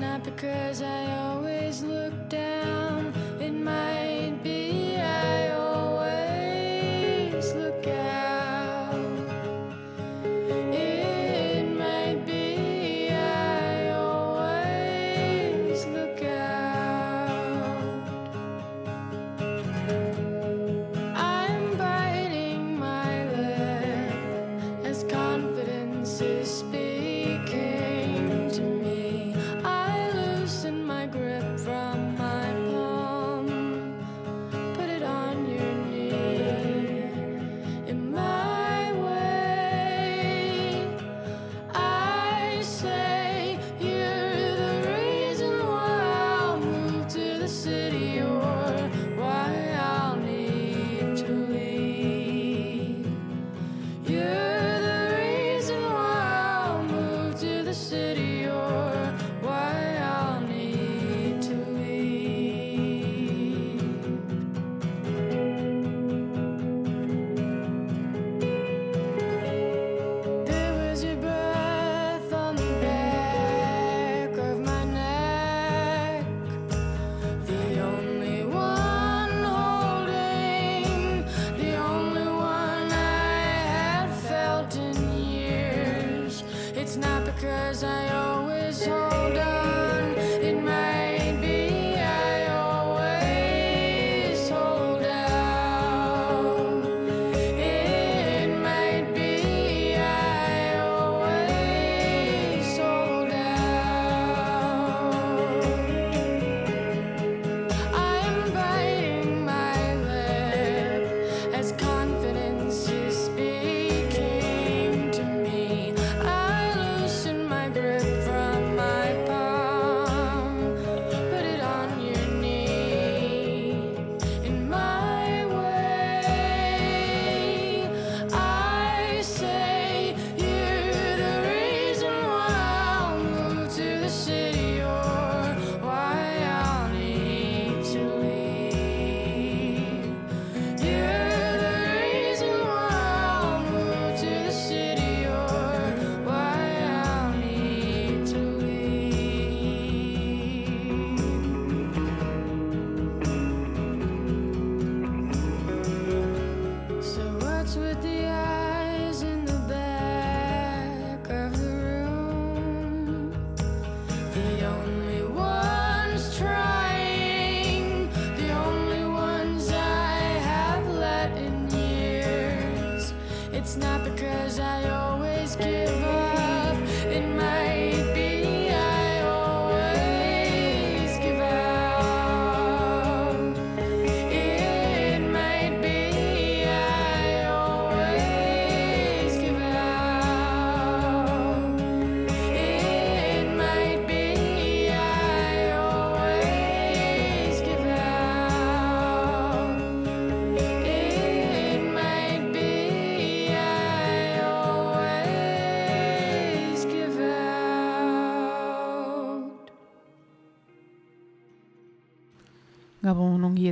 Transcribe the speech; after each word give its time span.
Not 0.00 0.24
because 0.24 0.80
I 0.80 1.19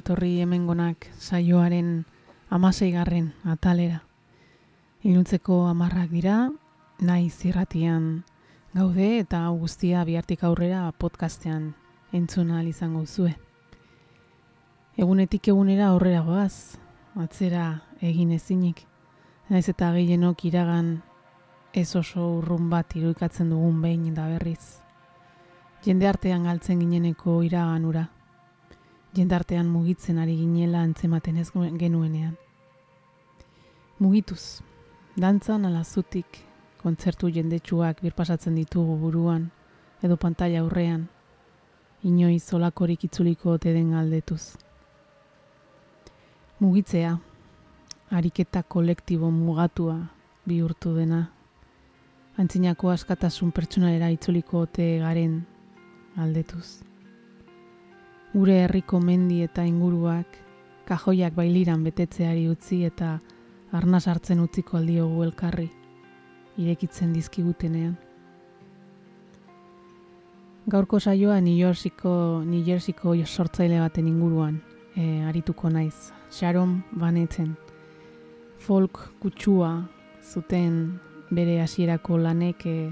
etorri 0.09 0.41
hemengonak 0.41 1.05
saioaren 1.21 2.07
amaseigarren 2.49 3.27
atalera. 3.45 3.99
Iluntzeko 5.05 5.67
amarrak 5.69 6.09
dira, 6.09 6.49
nahi 7.05 7.29
zirratian 7.29 8.25
gaude 8.73 9.11
eta 9.19 9.43
guztia 9.53 10.07
bihartik 10.09 10.47
aurrera 10.49 10.87
podcastean 10.97 11.75
entzun 12.17 12.57
ahal 12.57 12.73
izango 12.73 13.05
zue. 13.05 13.37
Egunetik 14.97 15.53
egunera 15.53 15.93
aurrera 15.93 16.25
goaz, 16.25 16.81
atzera 17.13 17.83
egin 18.01 18.33
ezinik. 18.33 18.87
Naiz 19.53 19.69
eta 19.69 19.93
gehienok 19.93 20.49
iragan 20.49 21.03
ez 21.75 21.91
oso 21.97 22.31
urrun 22.39 22.71
bat 22.73 22.97
iruikatzen 22.97 23.53
dugun 23.53 23.83
behin 23.85 24.15
da 24.15 24.31
berriz. 24.33 24.81
Jende 25.85 26.09
artean 26.09 26.49
galtzen 26.49 26.81
gineneko 26.81 27.43
iraganura 27.45 28.09
jendartean 29.17 29.69
mugitzen 29.69 30.19
ari 30.19 30.37
ginela 30.37 30.83
antzematen 30.83 31.37
ez 31.37 31.51
genuenean. 31.53 32.37
Mugituz, 33.99 34.61
dantzan 35.17 35.65
alazutik, 35.65 36.45
kontzertu 36.83 37.29
jendetsuak 37.29 38.03
birpasatzen 38.03 38.55
ditugu 38.55 38.97
buruan, 38.97 39.51
edo 40.03 40.17
pantalla 40.17 40.61
aurrean, 40.61 41.09
inoiz 42.03 42.53
olakorik 42.55 43.05
itzuliko 43.05 43.57
ote 43.57 43.73
den 43.73 43.95
aldetuz. 43.95 44.55
Mugitzea, 46.61 47.19
ariketa 48.11 48.63
kolektibo 48.63 49.31
mugatua 49.31 49.99
bihurtu 50.47 50.95
dena, 50.95 51.25
antzinako 52.39 52.91
askatasun 52.91 53.51
pertsonalera 53.53 54.11
itzuliko 54.15 54.63
ote 54.67 54.93
garen 55.03 55.41
aldetuz 56.17 56.88
gure 58.39 58.61
herriko 58.63 59.01
mendi 59.03 59.41
eta 59.43 59.65
inguruak 59.67 60.37
kajoiak 60.87 61.35
bailiran 61.35 61.83
betetzeari 61.83 62.45
utzi 62.47 62.85
eta 62.87 63.17
arnaz 63.75 64.05
hartzen 64.07 64.39
utziko 64.41 64.77
aldiogu 64.79 65.25
elkarri, 65.25 65.67
irekitzen 66.57 67.11
dizkigutenean. 67.17 67.97
Gaurko 70.71 71.01
saioa 71.01 71.41
New 71.41 71.57
Yorkiko, 71.59 72.45
New 72.47 72.63
Jerseyko 72.63 73.17
sortzaile 73.27 73.81
baten 73.81 74.07
inguruan 74.07 74.63
e, 74.95 75.25
arituko 75.27 75.69
naiz. 75.69 76.13
Sharon 76.31 76.85
Van 76.93 77.17
Etten. 77.17 77.57
Folk 78.59 79.01
kutsua 79.19 79.89
zuten 80.23 81.01
bere 81.31 81.61
hasierako 81.63 82.19
lanek 82.19 82.67
e, 82.67 82.91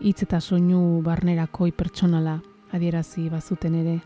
hitz 0.00 0.22
eta 0.22 0.40
soinu 0.40 1.00
barnerakoi 1.02 1.70
pertsonala 1.70 2.40
adierazi 2.72 3.28
bazuten 3.28 3.74
ere. 3.84 4.00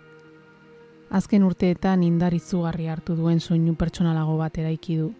Azken 1.14 1.44
urteetan 1.46 2.00
indar 2.02 2.34
izugarri 2.34 2.88
hartu 2.90 3.14
duen 3.14 3.38
soinu 3.38 3.76
pertsonalago 3.78 4.32
bat 4.40 4.56
eraiki 4.58 4.96
du, 4.98 5.12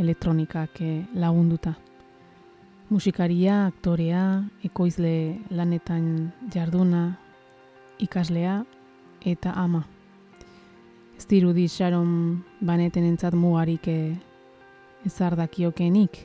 elektronikak 0.00 0.80
eh, 0.80 1.02
lagunduta. 1.12 1.74
Musikaria, 2.88 3.66
aktorea, 3.66 4.22
ekoizle 4.64 5.12
lanetan 5.52 6.06
jarduna, 6.54 7.02
ikaslea 8.00 8.62
eta 9.20 9.52
ama. 9.60 9.82
Ez 11.18 11.28
dirudi 11.28 11.68
Sharon 11.68 12.40
baneten 12.64 13.04
entzat 13.04 13.36
mugarik 13.36 13.92
eh, 13.92 14.16
ezar 15.04 15.36
dakiokenik, 15.36 16.16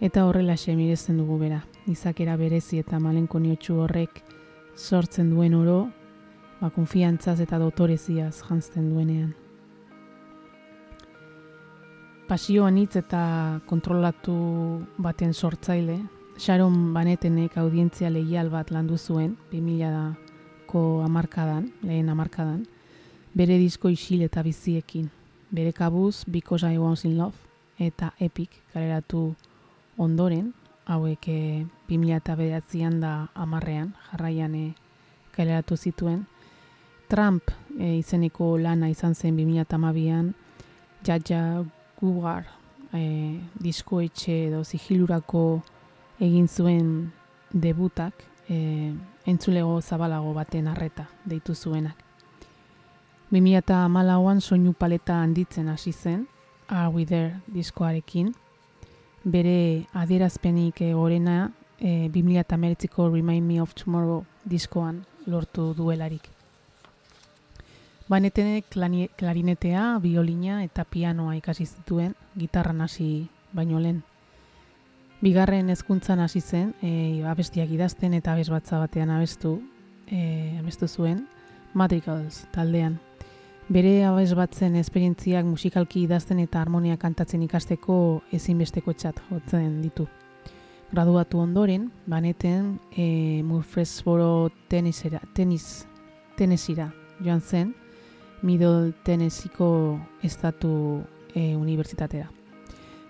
eta 0.00 0.28
horrela 0.28 0.60
miresten 0.76 1.16
dugu 1.16 1.38
bera. 1.38 1.64
Izakera 1.88 2.36
berezi 2.36 2.84
eta 2.84 3.00
malenkoniotxu 3.00 3.80
horrek 3.80 4.22
sortzen 4.76 5.30
duen 5.30 5.54
oro, 5.54 5.88
ba, 6.64 6.70
konfiantzaz 6.72 7.40
eta 7.44 7.58
dotoreziaz 7.60 8.38
jantzten 8.48 8.88
duenean. 8.88 9.34
Pasio 12.24 12.64
anitz 12.64 12.96
eta 12.96 13.60
kontrolatu 13.68 14.34
baten 14.96 15.34
sortzaile, 15.34 15.98
Sharon 16.40 16.94
Banetenek 16.94 17.58
audientzia 17.60 18.08
lehial 18.10 18.48
bat 18.50 18.72
landu 18.72 18.96
zuen, 18.96 19.36
2000ko 19.52 21.02
amarkadan, 21.04 21.68
lehen 21.84 22.08
amarkadan, 22.08 22.64
bere 23.36 23.58
disko 23.60 23.92
isil 23.92 24.24
eta 24.24 24.42
biziekin. 24.42 25.10
Bere 25.52 25.72
kabuz, 25.72 26.24
Because 26.26 26.64
I 26.64 26.78
Was 26.78 27.04
in 27.04 27.18
Love 27.18 27.36
eta 27.78 28.14
Epic 28.18 28.62
kaleratu 28.72 29.34
ondoren, 29.98 30.54
hauek 30.86 31.28
e, 31.28 31.66
2009an 31.88 33.00
da 33.00 33.28
amarrean, 33.34 33.92
jarraian 34.10 34.54
e, 34.54 34.74
kaleratu 35.36 35.76
zituen, 35.76 36.24
Trump 37.14 37.50
e, 37.78 37.92
izeneko 38.00 38.56
lana 38.58 38.88
izan 38.90 39.14
zen 39.14 39.36
2008an, 39.38 40.32
Jaja 41.06 41.62
Gugar 42.00 42.48
e, 42.90 43.38
diskoetxe 43.62 44.34
edo 44.48 44.64
zihilurako 44.64 45.44
egin 46.18 46.48
zuen 46.48 46.88
debutak, 47.52 48.24
e, 48.50 48.90
entzulego 49.30 49.78
zabalago 49.80 50.34
baten 50.34 50.66
arreta 50.72 51.06
deitu 51.24 51.54
zuenak. 51.54 52.02
2008an 53.30 54.40
soinu 54.40 54.74
paleta 54.74 55.22
handitzen 55.22 55.68
hasi 55.68 55.92
zen, 55.92 56.26
Are 56.66 56.90
We 56.90 57.06
There 57.06 57.40
diskoarekin, 57.46 58.34
bere 59.22 59.86
adierazpenik 59.92 60.82
gorena 60.98 61.52
e, 61.78 62.08
2008ko 62.08 63.12
Remind 63.14 63.46
Me 63.46 63.62
of 63.62 63.74
Tomorrow 63.74 64.24
diskoan 64.44 65.04
lortu 65.26 65.74
duelarik. 65.74 66.33
Banetenek 68.04 68.66
klarinetea, 69.16 69.98
biolina 70.02 70.58
eta 70.62 70.84
pianoa 70.84 71.38
ikasi 71.38 71.64
zituen 71.64 72.12
gitarran 72.36 72.82
hasi 72.84 73.30
baino 73.56 73.78
lehen. 73.80 74.02
Bigarren 75.24 75.70
hezkuntzan 75.72 76.20
hasi 76.20 76.42
zen, 76.42 76.74
e, 76.82 77.24
abestiak 77.24 77.70
idazten 77.72 78.12
eta 78.12 78.34
abes 78.34 78.50
batza 78.52 78.76
batean 78.78 79.08
abestu, 79.08 79.54
e, 80.04 80.58
abestu 80.58 80.88
zuen, 80.88 81.22
Madrigals 81.72 82.42
taldean. 82.52 82.98
Bere 83.72 84.04
abes 84.04 84.34
batzen 84.36 84.76
esperientziak 84.76 85.46
musikalki 85.48 86.02
idazten 86.04 86.42
eta 86.42 86.60
harmonia 86.60 86.98
kantatzen 87.00 87.42
ikasteko 87.46 87.96
ezinbesteko 88.36 88.92
txat 88.92 89.22
jotzen 89.30 89.80
ditu. 89.80 90.04
Graduatu 90.92 91.40
ondoren, 91.40 91.88
baneten 92.06 92.74
e, 92.92 93.40
Murfreesboro 93.48 94.50
tenisera, 94.68 95.22
tenis, 95.32 95.86
tenesira 96.36 96.90
joan 97.24 97.40
zen, 97.40 97.72
Middle 98.44 98.92
Tennesseeko 99.02 99.98
estatu 100.22 101.02
e, 101.34 101.56
unibertsitatera. 101.56 102.28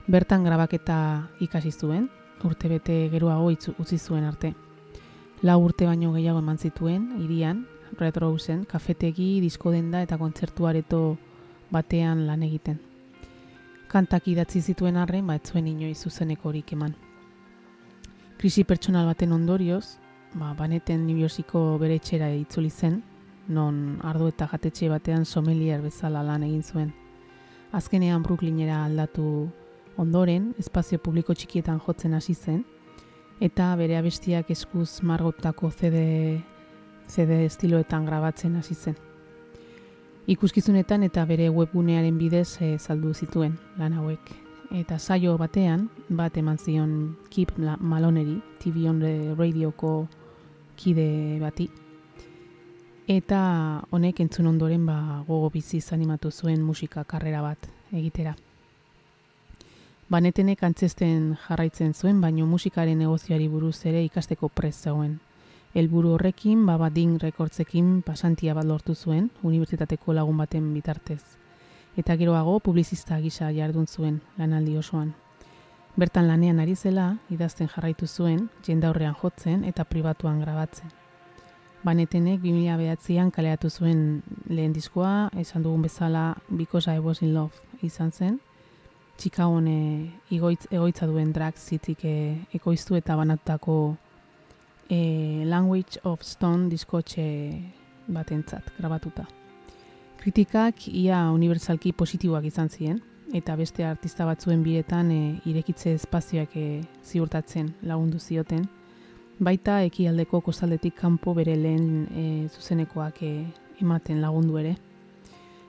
Bertan 0.07 0.45
grabaketa 0.47 1.29
ikasi 1.43 1.73
zuen, 1.73 2.07
urte 2.47 2.69
bete 2.71 3.09
geroago 3.11 3.51
utzi 3.51 3.99
zuen 3.99 4.23
arte. 4.29 4.53
Lau 5.43 5.57
urte 5.65 5.89
baino 5.89 6.13
gehiago 6.15 6.39
eman 6.39 6.59
zituen, 6.59 7.09
irian, 7.25 7.65
Red 7.99 8.17
Roseen, 8.23 8.63
kafetegi, 8.65 9.41
diskodenda 9.43 10.03
eta 10.07 10.19
kontzertuareto 10.19 11.17
batean 11.71 12.29
lan 12.29 12.45
egiten. 12.47 12.79
Kantak 13.91 14.29
idatzi 14.31 14.63
zituen 14.63 14.97
arren, 14.97 15.27
ba, 15.27 15.35
ez 15.35 15.51
zuen 15.51 15.67
inoiz 15.67 15.99
zuzeneko 15.99 16.53
horik 16.53 16.73
eman. 16.79 16.95
Krisi 18.39 18.63
pertsonal 18.63 19.11
baten 19.11 19.35
ondorioz, 19.35 19.99
ba, 20.35 20.53
baneten 20.55 21.09
New 21.09 21.19
Yorkiko 21.19 21.65
bere 21.83 21.99
etxera 21.99 22.31
itzuli 22.39 22.71
zen, 22.71 23.03
non 23.49 23.99
ardo 24.02 24.29
eta 24.29 24.46
jatetxe 24.49 24.88
batean 24.88 25.25
somelier 25.25 25.82
bezala 25.82 26.23
lan 26.23 26.43
egin 26.43 26.62
zuen. 26.62 26.93
Azkenean 27.73 28.23
Brooklynera 28.23 28.85
aldatu 28.85 29.50
ondoren, 29.96 30.55
espazio 30.58 30.99
publiko 30.99 31.35
txikietan 31.35 31.81
jotzen 31.81 32.14
hasi 32.14 32.35
zen, 32.35 32.64
eta 33.41 33.75
bere 33.76 33.96
abestiak 33.99 34.50
eskuz 34.50 35.02
margotako 35.02 35.70
CD, 35.70 36.41
CD 37.08 37.44
estiloetan 37.44 38.07
grabatzen 38.07 38.57
hasi 38.57 38.75
zen. 38.75 38.97
Ikuskizunetan 40.26 41.02
eta 41.04 41.26
bere 41.28 41.50
webgunearen 41.52 42.16
bidez 42.19 42.57
e, 42.64 42.78
saldu 42.78 43.12
zituen 43.12 43.59
lan 43.76 43.92
hauek. 43.92 44.33
Eta 44.73 44.99
saio 44.99 45.37
batean, 45.38 45.90
bat 46.09 46.37
eman 46.40 46.57
zion 46.59 47.16
Kip 47.30 47.52
Maloneri, 47.59 48.40
TV 48.59 48.88
on 48.88 49.00
the 49.00 49.35
radioko 49.37 50.09
kide 50.76 51.38
bati, 51.40 51.69
eta 53.06 53.84
honek 53.90 54.20
entzun 54.20 54.46
ondoren 54.46 54.87
ba, 54.87 55.23
gogo 55.28 55.50
biziz 55.50 55.92
animatu 55.92 56.30
zuen 56.30 56.62
musika 56.62 57.04
karrera 57.04 57.42
bat 57.42 57.68
egitera. 57.92 58.34
Banetenek 60.08 60.62
antzesten 60.62 61.37
jarraitzen 61.46 61.94
zuen, 61.94 62.20
baino 62.20 62.46
musikaren 62.46 62.99
negozioari 62.99 63.49
buruz 63.49 63.84
ere 63.84 64.02
ikasteko 64.04 64.49
prez 64.49 64.75
zegoen. 64.76 65.18
Helburu 65.75 66.14
horrekin, 66.14 66.64
ba, 66.66 66.76
badin 66.78 67.18
rekordzekin 67.18 68.02
pasantia 68.06 68.54
bat 68.54 68.64
lortu 68.64 68.94
zuen, 68.94 69.30
unibertsitateko 69.42 70.12
lagun 70.12 70.38
baten 70.38 70.73
bitartez. 70.75 71.23
Eta 71.96 72.16
geroago 72.16 72.58
publizista 72.61 73.18
gisa 73.20 73.50
jardun 73.50 73.87
zuen 73.87 74.20
lanaldi 74.38 74.76
osoan. 74.78 75.14
Bertan 75.96 76.28
lanean 76.28 76.61
ari 76.61 76.75
zela, 76.75 77.16
idazten 77.30 77.68
jarraitu 77.68 78.06
zuen, 78.06 78.50
jendaurrean 78.66 79.14
jotzen 79.14 79.64
eta 79.64 79.84
pribatuan 79.84 80.40
grabatzen. 80.40 81.03
Banetenek 81.85 82.41
2009an 82.41 83.29
kaleatu 83.29 83.69
zuen 83.69 84.23
lehen 84.49 84.73
diskoa, 84.73 85.29
esan 85.37 85.62
dugun 85.62 85.83
bezala 85.85 86.35
Because 86.49 86.88
I 86.88 86.99
Was 86.99 87.21
in 87.21 87.35
Love 87.35 87.85
izan 87.85 88.11
zen. 88.11 88.38
Chicagoan 89.21 89.67
e, 89.69 89.81
igoitz, 90.33 90.64
egoitza 90.73 91.07
duen 91.07 91.33
Drag 91.33 91.59
Cityk 91.61 92.05
e, 92.09 92.14
ekoiztu 92.57 92.97
eta 92.97 93.17
banatutako 93.21 93.97
e, 94.88 95.45
Language 95.45 96.00
of 96.05 96.25
Stone 96.25 96.71
diskotxe 96.73 97.26
batentzat 98.09 98.73
grabatuta. 98.79 99.26
Kritikak 100.23 100.87
ia 100.88 101.26
unibertsalki 101.37 101.93
positiboak 101.93 102.49
izan 102.49 102.73
ziren, 102.73 103.03
eta 103.37 103.59
beste 103.61 103.85
artista 103.85 104.25
batzuen 104.25 104.64
biretan 104.64 105.12
e, 105.12 105.21
irekitze 105.53 105.93
espazioak 106.00 106.57
e, 106.57 106.81
ziurtatzen 107.05 107.75
lagundu 107.85 108.19
zioten, 108.19 108.64
baita 109.38 109.81
ekialdeko 109.83 110.41
kostaldetik 110.41 110.95
kanpo 111.00 111.35
bere 111.35 111.57
lehen 111.57 112.07
e, 112.14 112.49
zuzenekoak 112.49 113.23
e, 113.23 113.33
ematen 113.81 114.21
lagundu 114.23 114.59
ere. 114.59 114.76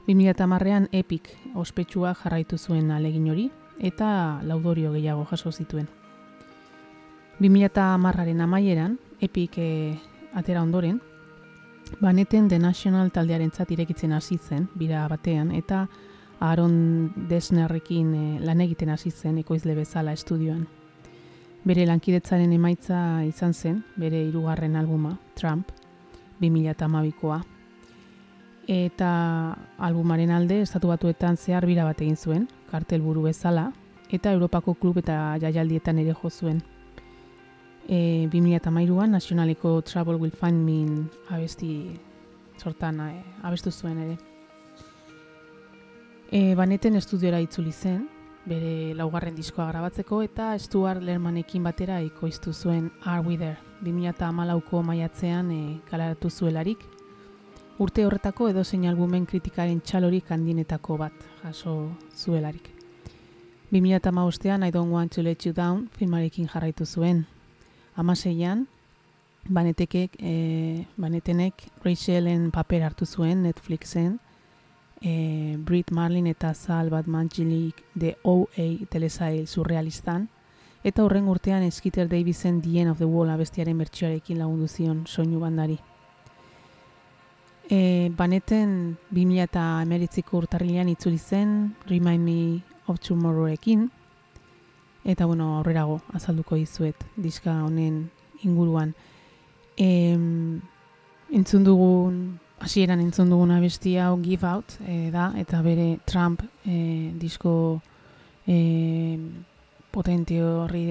2010ean 0.07 0.89
Epic 0.91 1.31
ospetsua 1.55 2.13
jarraitu 2.13 2.57
zuen 2.57 2.91
alegin 2.91 3.29
hori 3.31 3.49
eta 3.79 4.39
laudorio 4.43 4.91
gehiago 4.93 5.25
jaso 5.25 5.51
zituen. 5.51 5.87
2010aren 7.39 8.41
amaieran 8.41 8.99
Epic 9.19 9.57
e, 9.57 9.97
atera 10.33 10.61
ondoren, 10.61 11.01
baneten 11.99 12.47
The 12.47 12.59
National 12.59 13.11
taldearentzat 13.11 13.71
irekitzen 13.71 14.13
hasi 14.13 14.37
zen 14.37 14.69
bira 14.75 15.07
batean 15.07 15.51
eta 15.51 15.87
Aaron 16.39 17.27
Desnerrekin 17.29 18.13
e, 18.13 18.39
lan 18.39 18.61
egiten 18.61 18.89
hasi 18.89 19.11
zen 19.11 19.37
ekoizle 19.37 19.75
bezala 19.75 20.13
estudioan. 20.13 20.67
Bere 21.65 21.87
lankidetzaren 21.89 22.51
emaitza 22.53 22.97
izan 23.25 23.55
zen, 23.57 23.79
bere 23.97 24.19
hirugarren 24.27 24.75
albuma, 24.77 25.15
Trump, 25.33 25.71
2012koa. 26.37 27.39
Eta 28.69 29.09
albumaren 29.87 30.29
alde, 30.29 30.59
estatu 30.61 30.91
batuetan 30.91 31.39
zehar 31.41 31.65
bira 31.65 31.87
bat 31.87 32.05
egin 32.05 32.21
zuen, 32.21 32.45
kartelburu 32.69 33.25
bezala, 33.25 33.71
eta 34.13 34.33
Europako 34.37 34.75
klub 34.77 35.01
eta 35.01 35.17
jaialdietan 35.41 36.03
ere 36.05 36.13
jo 36.13 36.29
zuen. 36.29 36.61
E, 37.89 38.29
2013an 38.29 39.17
nazionaleko 39.17 39.79
Trouble 39.81 40.21
Will 40.21 40.37
Find 40.37 40.61
Me 40.65 41.07
abesti 41.33 41.97
sortan 42.61 43.01
e, 43.09 43.23
abestu 43.41 43.71
zuen 43.71 44.03
ere. 44.05 44.19
E, 46.29 46.53
baneten 46.53 46.95
estudiora 47.01 47.41
itzuli 47.41 47.71
zen, 47.71 48.05
bere 48.45 48.93
laugarren 48.93 49.35
diskoa 49.35 49.67
grabatzeko 49.71 50.21
eta 50.25 50.51
Stuart 50.61 51.01
Lermanekin 51.03 51.63
batera 51.65 51.97
ikoiztu 52.05 52.53
zuen 52.53 52.91
Are 53.03 53.23
We 53.25 53.37
There 53.37 53.57
2008ko 53.83 54.81
maiatzean 54.85 55.51
e, 55.51 55.61
kalaratu 55.89 56.29
zuelarik. 56.29 56.85
Urte 57.81 58.05
horretako 58.05 58.49
edo 58.49 58.63
zein 58.63 58.85
albumen 58.87 59.25
kritikaren 59.25 59.81
txalorik 59.81 60.29
handinetako 60.31 60.97
bat 60.97 61.25
jaso 61.43 61.91
zuelarik. 62.15 62.69
2008an 63.71 64.67
I 64.67 64.71
Don't 64.71 64.91
Want 64.93 65.11
to 65.13 65.23
Let 65.23 65.45
You 65.45 65.53
Down 65.53 65.89
filmarekin 65.97 66.47
jarraitu 66.47 66.85
zuen. 66.85 67.25
Amaseian, 67.95 68.67
banetekek, 69.49 70.15
e, 70.19 70.85
banetenek 70.97 71.67
Rachelen 71.83 72.51
paper 72.51 72.83
hartu 72.83 73.05
zuen 73.05 73.43
Netflixen, 73.43 74.19
e, 75.05 75.55
Brit 75.59 75.91
Marlin 75.91 76.25
eta 76.27 76.53
Sal 76.55 76.89
Batmangilik 76.89 77.75
de 77.93 78.17
OA 78.23 78.87
telesail 78.89 79.45
surrealistan, 79.47 80.29
eta 80.83 81.03
horren 81.05 81.29
urtean 81.29 81.65
Skitter 81.71 82.09
Davisen 82.09 82.61
The 82.61 82.79
End 82.81 82.89
of 82.89 82.97
the 82.97 83.05
Wall 83.05 83.29
abestiaren 83.29 83.77
bertsioarekin 83.77 84.39
lagundu 84.41 84.67
zion 84.67 85.05
soinu 85.05 85.39
bandari. 85.39 85.77
E, 87.69 88.11
baneten 88.17 88.97
2000 89.11 89.43
eta 89.45 89.65
emeritziko 89.81 90.37
urtarrilean 90.41 90.89
itzuli 90.89 91.17
zen 91.17 91.75
Remind 91.85 92.25
Me 92.25 92.61
of 92.87 92.99
Tomorrowrekin, 92.99 93.91
eta 95.03 95.25
bueno, 95.25 95.57
aurrerago 95.59 96.01
azalduko 96.13 96.55
dizuet 96.55 96.97
diska 97.15 97.61
honen 97.63 98.09
inguruan. 98.41 98.95
E, 99.77 100.17
entzun 101.29 101.63
dugun, 101.63 102.39
hasieran 102.59 103.01
entzun 103.03 103.29
dugun 103.29 103.51
abesti 103.51 103.97
hau 103.97 104.15
Give 104.21 104.47
Out 104.47 104.77
e, 104.87 105.09
da, 105.11 105.31
eta 105.37 105.61
bere 105.61 105.99
Trump 106.05 106.41
e, 106.65 107.11
disko 107.19 107.81
e, 108.47 109.17
potente 109.91 110.41
horri 110.43 110.85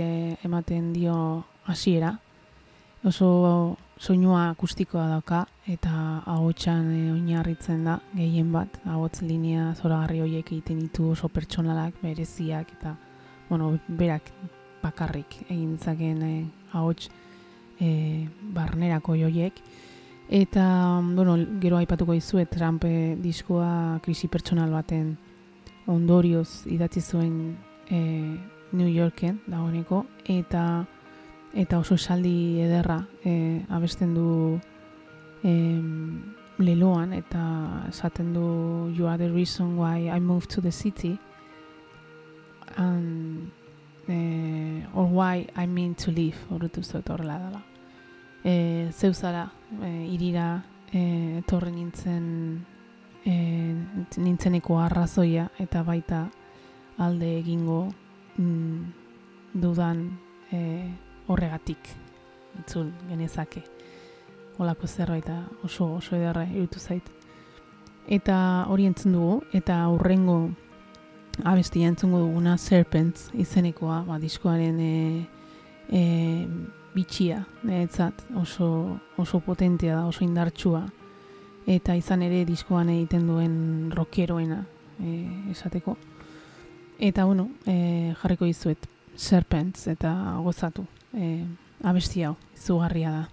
ematen 0.45 0.93
dio 0.93 1.45
hasiera. 1.67 2.15
Oso 3.05 3.77
soinua 3.99 4.49
akustikoa 4.51 5.07
dauka 5.09 5.45
eta 5.71 6.23
ahotsan 6.27 6.91
e, 6.93 7.01
oinarritzen 7.13 7.85
da 7.85 7.99
gehien 8.15 8.51
bat, 8.53 8.81
ahots 8.85 9.23
linea 9.23 9.73
zoragarri 9.75 10.21
horiek 10.25 10.53
egiten 10.53 10.81
ditu 10.83 11.11
oso 11.13 11.29
pertsonalak, 11.29 12.01
bereziak 12.03 12.73
eta 12.79 12.97
bueno, 13.49 13.75
berak 13.89 14.31
bakarrik 14.83 15.37
egin 15.49 15.79
zaken 15.79 16.23
e, 16.23 16.35
ahots 16.73 17.09
e, 17.81 18.27
barnerako 18.57 19.17
joiek. 19.21 19.61
Eta, 20.35 21.01
bueno, 21.15 21.37
gero 21.63 21.77
aipatuko 21.79 22.11
dizuet 22.11 22.49
Trump 22.51 22.83
e, 22.89 23.15
diskoa 23.23 24.01
krisi 24.03 24.27
pertsonal 24.27 24.73
baten 24.75 25.13
ondorioz 25.87 26.67
idatzi 26.75 27.03
zuen 27.07 27.37
e, 27.87 28.01
New 28.73 28.89
Yorken 28.91 29.39
dagoeneko 29.47 30.01
eta 30.35 30.65
eta 31.55 31.79
oso 31.79 31.95
esaldi 31.95 32.59
ederra 32.67 32.99
e, 33.23 33.63
abesten 33.79 34.19
du 34.19 34.59
e, 35.47 35.55
leloan 36.59 37.15
eta 37.15 37.47
esaten 37.95 38.35
du 38.35 38.91
you 38.91 39.07
are 39.07 39.19
the 39.23 39.31
reason 39.31 39.79
why 39.79 40.11
I 40.11 40.19
moved 40.19 40.51
to 40.57 40.61
the 40.61 40.73
city 40.73 41.17
and 42.75 43.53
e, 44.09 44.83
or 44.97 45.07
why 45.07 45.47
I 45.55 45.69
mean 45.69 45.95
to 45.95 46.11
live. 46.11 46.43
Horretu 46.51 46.83
zuet 46.83 47.07
horrela 47.07 47.39
dela. 47.39 47.63
E, 48.43 48.91
zeuzara 48.91 49.53
e, 49.83 49.91
irira 50.13 50.63
e, 50.93 51.39
etorri 51.41 51.73
nintzen 51.73 52.27
e, 53.25 53.35
nintzeneko 54.17 54.79
arrazoia 54.79 55.49
eta 55.59 55.83
baita 55.83 56.29
alde 56.99 57.39
egingo 57.39 57.89
mm, 58.37 58.81
dudan 59.55 60.07
e, 60.53 60.61
horregatik 61.27 61.91
itzul 62.61 62.93
genezake. 63.09 63.65
Olako 64.59 64.87
zerbait 64.87 65.27
oso 65.65 65.97
oso 65.97 66.17
ederra 66.17 66.45
irutu 66.47 66.79
zait. 66.79 67.09
Eta 68.07 68.67
hori 68.69 68.87
entzun 68.87 69.17
dugu 69.17 69.41
eta 69.57 69.81
aurrengo 69.89 70.51
abestia 71.43 71.89
entzungo 71.89 72.21
duguna 72.21 72.57
Serpents 72.59 73.31
izenekoa 73.35 74.05
ba, 74.07 74.19
diskoaren 74.19 74.79
e, 74.81 75.27
e, 75.91 76.03
bitxia 76.95 77.45
niretzat 77.63 78.25
oso, 78.41 79.01
oso 79.17 79.41
potentea 79.41 79.97
da, 79.97 80.07
oso 80.07 80.25
indartsua. 80.25 80.85
Eta 81.67 81.95
izan 81.97 82.23
ere 82.23 82.45
diskoan 82.45 82.91
egiten 82.93 83.27
duen 83.27 83.55
rockeroena 83.95 84.61
e, 85.01 85.51
esateko. 85.51 85.97
Eta 86.99 87.25
bueno, 87.25 87.49
e, 87.67 88.15
jarriko 88.21 88.45
dizuet 88.45 88.87
Serpents 89.17 89.87
eta 89.89 90.11
gozatu 90.43 90.85
e, 91.15 91.45
abesti 91.83 92.25
hau 92.25 92.35
izugarria 92.55 93.11
da. 93.11 93.25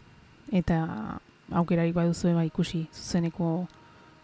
Eta 0.52 0.80
aukerarik 1.52 1.94
baduzu 1.96 2.34
ba 2.36 2.46
ikusi 2.46 2.88
zuzeneko 2.94 3.68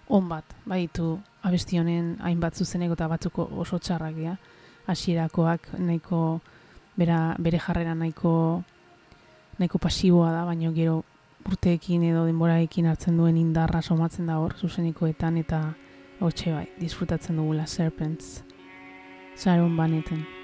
on 0.09 0.29
bat 0.29 0.55
baitu 0.65 1.17
abesti 1.43 1.79
honen 1.79 2.15
hainbat 2.23 2.55
zuzeneko 2.55 2.93
eta 2.93 3.07
batzuko 3.07 3.49
oso 3.57 3.79
txarrak 3.79 4.15
dira. 4.15 4.37
Hasierakoak 4.87 5.73
nahiko 5.79 6.39
bera, 6.95 7.35
bere 7.39 7.59
jarrera 7.59 7.93
nahiko 7.95 8.63
nahiko 9.59 9.77
pasiboa 9.81 10.31
da, 10.31 10.45
baina 10.45 10.71
gero 10.71 11.01
urteekin 11.47 12.03
edo 12.03 12.25
denboraekin 12.27 12.89
hartzen 12.91 13.17
duen 13.17 13.37
indarra 13.37 13.81
somatzen 13.81 14.27
da 14.27 14.39
hor, 14.41 14.55
zuzenikoetan 14.59 15.37
eta 15.43 15.61
hotxe 16.19 16.53
bai, 16.53 16.65
disfrutatzen 16.79 17.37
dugula 17.41 17.67
Serpents, 17.67 18.43
Sharon 19.37 19.77
Baneten. 19.77 20.36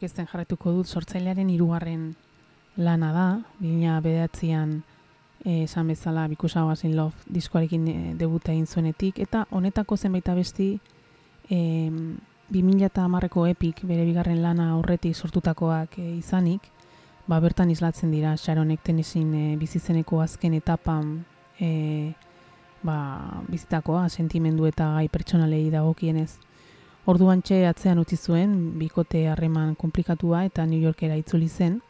Aurkezten 0.00 0.24
jarretuko 0.30 0.72
dut 0.72 0.88
sortzailearen 0.88 1.50
hirugarren 1.52 2.14
lana 2.80 3.10
da, 3.12 3.24
2009an 3.60 4.70
e, 5.44 5.64
esan 5.64 5.88
bezala 5.92 6.26
Because 6.26 6.58
I 6.58 6.62
Was 6.62 6.84
in 6.84 6.96
Love 6.96 7.12
diskoarekin 7.28 7.84
e, 7.88 8.14
debuta 8.16 8.54
egin 8.54 8.64
zuenetik, 8.66 9.18
eta 9.20 9.44
honetako 9.50 9.98
zenbait 9.98 10.26
abesti 10.32 10.70
e, 11.50 11.58
2010ko 12.48 13.46
epik 13.50 13.84
bere 13.84 14.06
bigarren 14.08 14.40
lana 14.40 14.72
horretik 14.78 15.14
sortutakoak 15.14 15.98
e, 15.98 16.16
izanik, 16.16 16.64
ba, 17.28 17.36
bertan 17.38 17.68
islatzen 17.68 18.10
dira. 18.10 18.38
Sharonek 18.40 18.80
tenesin 18.80 19.34
e, 19.34 19.46
bizizeneko 19.60 20.22
azken 20.24 20.56
etapan 20.56 21.18
e, 21.60 22.14
ba, 22.80 23.42
bizitakoa, 23.52 24.08
sentimendu 24.08 24.64
eta 24.64 24.94
gai 24.96 25.10
pertsonalei 25.12 25.68
dagokienez. 25.68 26.38
Orduan 27.10 27.40
txe 27.42 27.64
atzean 27.66 27.98
utzi 27.98 28.14
zuen, 28.14 28.50
bikote 28.78 29.24
harreman 29.26 29.72
komplikatua 29.74 30.44
eta 30.46 30.62
New 30.68 30.78
Yorkera 30.78 31.16
itzuli 31.18 31.48
zen, 31.48 31.80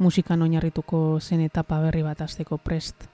musikan 0.00 0.44
oinarrituko 0.46 1.00
zen 1.20 1.42
etapa 1.44 1.80
berri 1.82 2.00
bat 2.06 2.22
azteko 2.24 2.56
prest. 2.56 3.04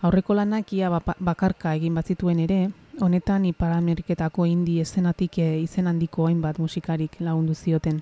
Aurreko 0.00 0.36
lanak 0.38 0.72
ia 0.72 0.88
bakarka 1.28 1.74
egin 1.76 1.98
bat 1.98 2.08
zituen 2.08 2.40
ere, 2.40 2.70
honetan 3.04 3.44
Ipar 3.50 3.74
Ameriketako 3.76 4.46
indi 4.48 4.78
eszenatik 4.80 5.38
eh, 5.44 5.60
izen 5.60 5.90
handiko 5.92 6.24
hainbat 6.30 6.62
musikarik 6.62 7.20
lagundu 7.20 7.54
zioten. 7.54 8.00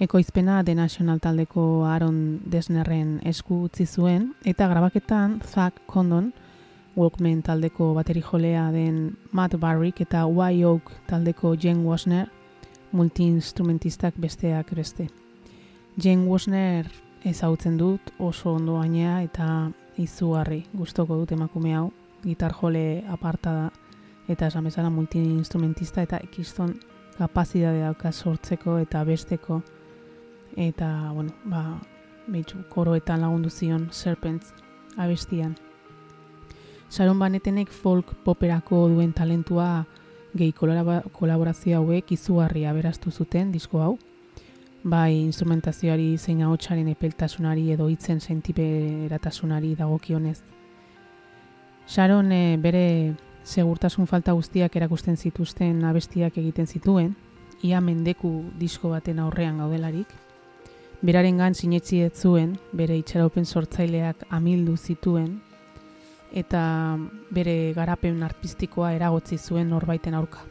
Ekoizpena 0.00 0.62
The 0.64 0.78
National 0.78 1.20
taldeko 1.20 1.84
Aaron 1.90 2.40
Desnerren 2.46 3.18
esku 3.26 3.64
utzi 3.66 3.84
zuen, 3.84 4.30
eta 4.44 4.70
grabaketan 4.70 5.42
Zack 5.44 5.84
Condon, 5.92 6.32
Walkman 6.98 7.44
taldeko 7.46 7.92
bateri 7.94 8.20
jolea 8.20 8.72
den 8.74 9.16
Matt 9.32 9.54
Barrick 9.60 10.00
eta 10.00 10.24
Y 10.26 10.64
Oak 10.64 10.90
taldeko 11.06 11.54
Jen 11.54 11.84
Wasner 11.86 12.26
multi-instrumentistak 12.92 14.14
besteak 14.18 14.74
beste. 14.74 15.06
Jen 16.02 16.26
Wasner 16.26 16.86
ezagutzen 17.24 17.76
dut 17.78 18.00
oso 18.18 18.54
ondo 18.54 18.80
gainea 18.80 19.22
eta 19.22 19.70
izugarri 19.96 20.64
gustoko 20.74 21.16
dut 21.20 21.32
emakume 21.32 21.76
hau, 21.76 21.92
gitar 22.24 22.52
jole 22.52 23.04
aparta 23.08 23.52
da 23.52 23.70
eta 24.28 24.46
esan 24.46 24.64
bezala 24.64 24.90
multi-instrumentista 24.90 26.02
eta 26.02 26.18
ikiston 26.24 26.74
kapazidade 27.18 27.82
dauka 27.82 28.12
sortzeko 28.12 28.78
eta 28.78 29.04
besteko 29.04 29.62
eta, 30.56 31.12
bueno, 31.14 31.30
ba, 31.44 31.78
behitxu, 32.26 32.64
koroetan 32.68 33.22
lagundu 33.22 33.50
zion 33.50 33.88
Serpents 33.92 34.52
abestian. 34.96 35.54
Sharon 36.90 37.18
Banetenek 37.18 37.68
folk 37.68 38.14
poperako 38.24 38.86
duen 38.88 39.12
talentua 39.12 39.84
gehi 40.38 40.52
kolaborazio 40.52 41.78
hauek 41.82 42.12
izugarri 42.12 42.64
aberastu 42.66 43.10
zuten 43.10 43.52
disko 43.52 43.82
hau. 43.84 43.96
Bai, 44.84 45.18
instrumentazioari 45.20 46.16
zein 46.16 46.42
ahotsaren 46.46 46.88
epeltasunari 46.88 47.72
edo 47.74 47.88
hitzen 47.90 48.20
sentiberatasunari 48.20 49.74
dagokionez. 49.76 50.38
Sharon 51.88 52.32
e, 52.32 52.56
bere 52.62 53.14
segurtasun 53.44 54.06
falta 54.06 54.32
guztiak 54.32 54.76
erakusten 54.76 55.16
zituzten 55.16 55.82
abestiak 55.84 56.38
egiten 56.38 56.66
zituen, 56.66 57.16
ia 57.62 57.80
mendeku 57.80 58.44
disko 58.58 58.92
baten 58.94 59.18
aurrean 59.18 59.58
gaudelarik. 59.58 60.08
Beraren 61.02 61.38
gan 61.38 61.54
sinetzi 61.54 62.00
zuen, 62.14 62.56
bere 62.72 62.96
itxaropen 62.98 63.44
sortzaileak 63.44 64.24
amildu 64.30 64.76
zituen, 64.76 65.40
eta 66.32 66.98
bere 67.30 67.72
garapen 67.74 68.22
artistikoa 68.22 68.92
eragotzi 68.96 69.38
zuen 69.38 69.70
norbaiten 69.70 70.14
aurka. 70.14 70.44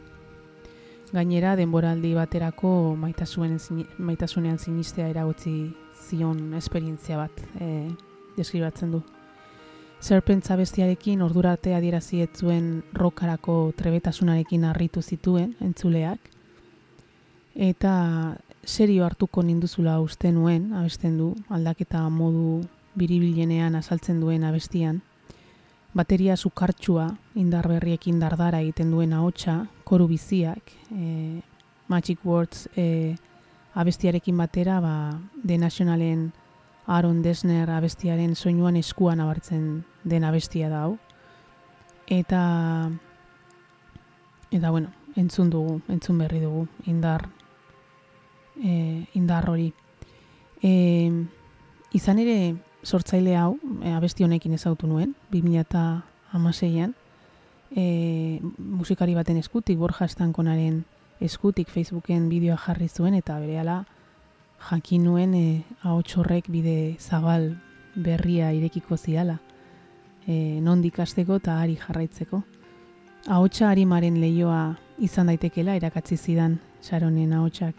Gainera, 1.12 1.54
denboraldi 1.56 2.12
baterako 2.14 2.96
maitasunean 3.00 4.58
sinistea 4.58 5.08
eragotzi 5.08 5.54
zion 6.08 6.54
esperientzia 6.54 7.16
bat 7.16 7.40
e, 7.60 7.88
deskribatzen 8.36 8.92
du. 8.92 9.02
Serpentza 10.00 10.54
bestiarekin 10.56 11.22
ordurate 11.22 11.74
adierazi 11.74 12.20
zuen 12.36 12.82
rokarako 12.94 13.72
trebetasunarekin 13.76 14.64
harritu 14.68 15.02
zituen 15.02 15.56
entzuleak, 15.60 16.20
eta 17.54 18.36
serio 18.62 19.04
hartuko 19.04 19.42
ninduzula 19.42 19.98
uste 20.00 20.30
nuen, 20.30 20.72
abesten 20.72 21.16
du, 21.18 21.32
aldaketa 21.48 22.04
modu 22.08 22.60
biribilenean 22.98 23.74
azaltzen 23.74 24.20
duen 24.20 24.44
abestian, 24.44 25.00
bateria 25.98 26.36
sukartsua 26.36 27.08
indar 27.34 27.66
berriekin 27.66 28.20
dardara 28.22 28.60
egiten 28.62 28.92
duen 28.94 29.12
ahotsa, 29.12 29.64
koru 29.84 30.06
biziak, 30.06 30.70
e, 30.94 31.40
Magic 31.88 32.20
Words 32.24 32.68
e, 32.76 33.16
abestiarekin 33.74 34.36
batera, 34.38 34.78
ba, 34.80 35.18
The 35.44 35.58
Nationalen 35.58 36.30
Aaron 36.86 37.22
Desner 37.22 37.70
abestiaren 37.74 38.36
soinuan 38.36 38.76
eskuan 38.76 39.20
abartzen 39.20 39.82
den 40.04 40.24
abestia 40.24 40.70
da 40.70 40.84
hau. 40.84 40.94
Eta, 42.06 42.42
eta 44.50 44.70
bueno, 44.70 44.94
entzun 45.16 45.50
dugu, 45.50 45.80
entzun 45.88 46.22
berri 46.22 46.40
dugu, 46.40 46.66
indar, 46.86 47.26
e, 48.62 49.04
indar 49.18 49.50
hori. 49.50 49.72
E, 50.62 50.72
izan 51.92 52.22
ere, 52.22 52.38
sortzaile 52.88 53.36
hau, 53.36 53.58
e, 53.82 53.92
abesti 53.92 54.24
honekin 54.24 54.54
ezautu 54.56 54.88
nuen, 54.88 55.14
2006an, 55.32 56.94
e, 57.76 58.40
musikari 58.58 59.14
baten 59.14 59.36
eskutik, 59.36 59.78
Borja 59.78 60.08
Estankonaren 60.08 60.84
eskutik 61.20 61.68
Facebooken 61.68 62.28
bideoa 62.32 62.56
jarri 62.64 62.88
zuen, 62.88 63.14
eta 63.14 63.38
berehala 63.42 63.82
jakin 64.70 65.04
nuen 65.04 65.34
e, 65.34 65.64
horrek 65.84 66.48
bide 66.48 66.96
zabal 66.98 67.56
berria 67.94 68.52
irekiko 68.52 68.96
ziala, 68.96 69.38
e, 70.26 70.60
nondik 70.62 70.98
hasteko 70.98 71.36
eta 71.42 71.60
ari 71.60 71.76
jarraitzeko. 71.76 72.42
Ahotsa 73.28 73.68
harimaren 73.70 74.20
leioa 74.20 74.78
izan 74.98 75.28
daitekela 75.28 75.76
erakatzi 75.76 76.16
zidan 76.16 76.58
Sharonen 76.82 77.32
ahotsak. 77.32 77.74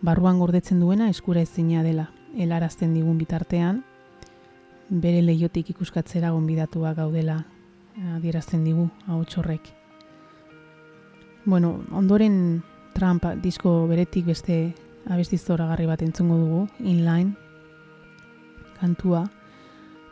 Barruan 0.00 0.38
gordetzen 0.38 0.80
duena 0.80 1.08
eskura 1.10 1.42
ezina 1.42 1.82
dela, 1.82 2.08
helarazten 2.36 2.94
digun 2.94 3.18
bitartean, 3.18 3.82
bere 4.88 5.22
leiotik 5.22 5.70
ikuskatzera 5.70 6.30
gonbidatua 6.32 6.94
gaudela 6.94 7.42
adierazten 8.14 8.64
digu 8.64 8.88
hau 9.06 9.22
txorrek. 9.24 9.72
Bueno, 11.44 11.80
ondoren 11.92 12.62
Trump 12.94 13.24
disko 13.42 13.86
beretik 13.88 14.26
beste 14.26 14.74
abestizora 15.08 15.66
garri 15.70 15.86
bat 15.86 16.02
entzungo 16.02 16.36
dugu, 16.36 16.60
inline, 16.80 17.34
kantua, 18.80 19.24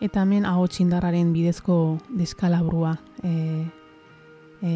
eta 0.01 0.23
hemen 0.23 0.47
hau 0.49 0.67
txindarraren 0.69 1.33
bidezko 1.35 1.99
deskalabrua, 2.17 2.97
e, 3.23 3.67
e, 4.63 4.73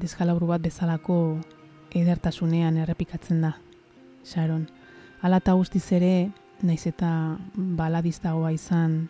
deskalabru 0.00 0.48
bat 0.52 0.62
bezalako 0.62 1.38
edertasunean 1.96 2.78
errepikatzen 2.82 3.42
da, 3.42 3.56
Sharon. 4.24 4.66
Ala 5.22 5.40
eta 5.42 5.54
guztiz 5.58 5.84
ere, 5.96 6.30
naiz 6.62 6.86
eta 6.86 7.10
baladiztagoa 7.54 8.52
izan 8.54 9.06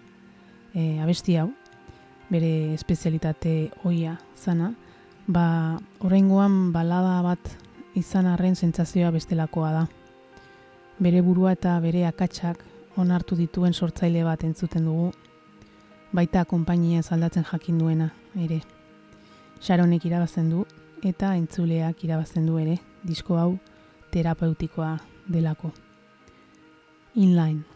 e, 0.76 1.00
abesti 1.00 1.38
hau, 1.40 1.48
bere 2.28 2.74
espezialitate 2.74 3.72
oia 3.88 4.18
zana, 4.36 4.74
ba, 5.26 5.80
horrengoan 6.04 6.72
balada 6.74 7.20
bat 7.24 7.50
izan 7.96 8.28
arren 8.28 8.54
sentsazioa 8.54 9.10
bestelakoa 9.14 9.72
da. 9.72 9.84
Bere 11.00 11.22
burua 11.24 11.54
eta 11.56 11.74
bere 11.80 12.04
akatsak 12.08 12.62
onartu 13.00 13.36
dituen 13.36 13.74
sortzaile 13.74 14.24
bat 14.24 14.44
entzuten 14.44 14.84
dugu, 14.88 15.10
baita 16.12 16.44
konpainia 16.48 17.02
zaldatzen 17.02 17.44
jakin 17.50 17.78
duena 17.80 18.10
ere. 18.36 18.60
Sharonek 19.60 20.04
irabazten 20.04 20.50
du 20.52 20.66
eta 21.04 21.34
entzuleak 21.36 22.04
irabazten 22.04 22.46
du 22.48 22.58
ere, 22.60 22.78
disko 23.04 23.40
hau 23.40 23.56
terapeutikoa 24.12 24.96
delako. 25.28 25.72
Inline. 27.16 27.75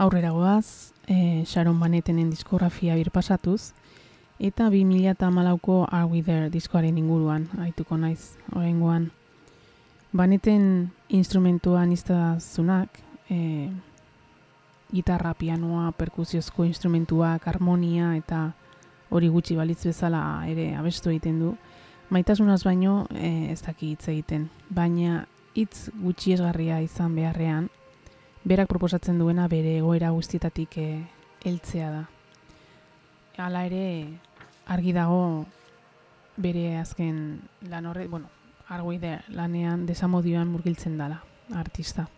Aurrera 0.00 0.30
goaz, 0.30 0.94
e, 1.06 1.44
Sharon 1.44 1.78
Banetenen 1.78 2.30
diskografia 2.30 2.94
birpasatuz, 2.96 3.74
eta 4.38 4.70
2008ko 4.70 5.88
Are 5.90 6.06
We 6.08 6.22
There 6.22 6.48
diskoaren 6.48 6.96
inguruan, 6.96 7.50
haituko 7.60 7.98
naiz, 8.00 8.38
horrengoan. 8.54 9.10
Baneten 10.12 10.88
instrumentuan 11.10 11.92
iztazunak, 11.92 12.96
e, 13.28 13.68
gitarra, 14.88 15.34
pianoa, 15.34 15.92
perkusiozko 15.92 16.64
instrumentuak, 16.64 17.44
harmonia 17.46 18.14
eta 18.16 18.54
hori 19.10 19.28
gutxi 19.28 19.58
balitz 19.60 19.82
bezala 19.84 20.22
ere 20.48 20.70
abestu 20.80 21.12
egiten 21.12 21.42
du. 21.44 21.50
Maitasunaz 22.08 22.62
baino 22.64 23.04
e, 23.12 23.52
ez 23.52 23.60
daki 23.68 23.92
hitz 23.92 24.08
egiten, 24.08 24.48
baina 24.70 25.26
hitz 25.52 25.90
gutxi 26.00 26.32
esgarria 26.38 26.80
izan 26.80 27.12
beharrean, 27.20 27.68
berak 28.44 28.68
proposatzen 28.68 29.18
duena 29.18 29.48
bere 29.48 29.76
egoera 29.78 30.10
guztietatik 30.10 30.76
e, 30.78 30.88
heltzea 31.44 31.90
da. 31.90 32.04
Hala 33.40 33.64
ere 33.66 33.84
argi 34.66 34.92
dago 34.92 35.46
bere 36.36 36.78
azken 36.78 37.40
lan 37.68 37.86
horre, 37.86 38.06
bueno, 38.08 38.28
argoi 38.68 38.98
de 38.98 39.18
lanean 39.28 39.86
desamodioan 39.86 40.48
murgiltzen 40.48 40.96
dala 40.98 41.22
artista. 41.54 42.08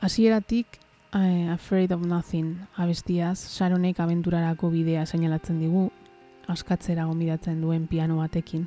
Hasieratik 0.00 0.78
eh, 1.14 1.48
Afraid 1.50 1.92
of 1.92 2.04
Nothing 2.06 2.56
abestiaz 2.76 3.48
Sharonek 3.54 4.00
abenturarako 4.00 4.70
bidea 4.70 5.06
seinalatzen 5.06 5.60
digu 5.60 5.88
askatzera 6.48 7.04
gonbidatzen 7.04 7.60
duen 7.60 7.86
piano 7.86 8.18
batekin. 8.18 8.66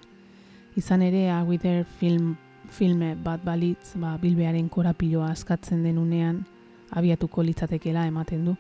Izan 0.76 1.02
ere, 1.02 1.30
A 1.32 1.44
Wither 1.44 1.84
film, 2.00 2.38
filme 2.72 3.16
bat 3.16 3.44
balitz, 3.44 3.94
ba, 4.00 4.18
bilbearen 4.18 4.70
korapiloa 4.70 5.30
askatzen 5.32 5.84
den 5.84 5.98
unean, 5.98 6.46
abiatuko 6.92 7.44
litzatekela 7.44 8.06
ematen 8.08 8.46
du. 8.46 8.56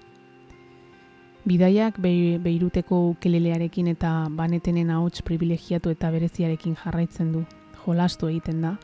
Bidaiak 1.48 1.98
Be- 2.00 2.38
Beiruteko 2.44 3.00
ukelelearekin 3.16 3.88
eta 3.88 4.28
banetenen 4.30 4.92
ahots 4.94 5.24
privilegiatu 5.26 5.90
eta 5.90 6.12
bereziarekin 6.12 6.76
jarraitzen 6.84 7.32
du. 7.34 7.46
Jolastu 7.86 8.28
egiten 8.30 8.62
da. 8.62 8.76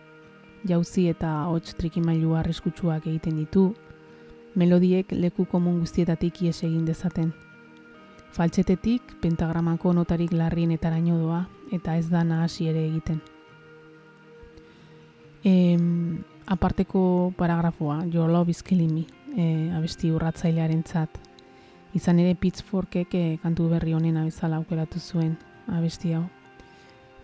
Jauzi 0.66 1.08
eta 1.12 1.44
ahots 1.44 1.76
trikimailu 1.78 2.34
arriskutsuak 2.34 3.06
egiten 3.08 3.38
ditu. 3.38 3.76
Melodiek 4.56 5.12
leku 5.12 5.46
komun 5.46 5.80
guztietatik 5.84 6.42
ies 6.42 6.64
egin 6.64 6.86
dezaten. 6.86 7.32
Faltxetetik 8.34 9.02
pentagramako 9.22 9.94
notarik 9.94 10.34
larrienetaraino 10.34 11.20
doa 11.22 11.46
eta 11.72 11.96
ez 11.96 12.10
da 12.10 12.24
nahasi 12.24 12.68
ere 12.74 12.88
egiten. 12.88 13.22
Em, 15.44 16.24
aparteko 16.46 17.34
paragrafoa, 17.38 18.06
Your 18.12 18.30
Love 18.30 18.52
is 18.52 18.62
Killing 18.64 18.94
Me, 18.94 19.06
e, 19.36 19.72
abesti 19.76 20.12
urratzailearen 20.12 20.84
tzat. 20.84 21.20
Izan 21.96 22.20
ere 22.20 22.36
Pitchforkek 22.36 23.14
e, 23.16 23.38
kantu 23.42 23.70
berri 23.72 23.94
honena 23.94 24.24
bezala 24.26 24.58
aukeratu 24.60 25.00
zuen 25.00 25.38
abesti 25.68 26.14
hau. 26.14 26.26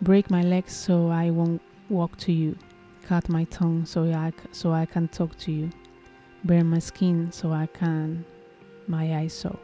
Break 0.01 0.29
my 0.31 0.43
legs 0.43 0.73
so 0.73 1.11
I 1.11 1.31
won't 1.31 1.61
walk 1.89 2.17
to 2.25 2.31
you. 2.31 2.55
Cut 3.07 3.29
my 3.29 3.45
tongue 3.45 3.85
so 3.85 4.03
I, 4.05 4.31
so 4.51 4.73
I 4.73 4.85
can 4.85 5.07
talk 5.07 5.35
to 5.39 5.51
you. 5.51 5.69
Burn 6.43 6.67
my 6.69 6.79
skin 6.79 7.31
so 7.31 7.51
I 7.53 7.67
can 7.67 8.23
my 8.87 9.15
eyes 9.15 9.33
so. 9.33 9.57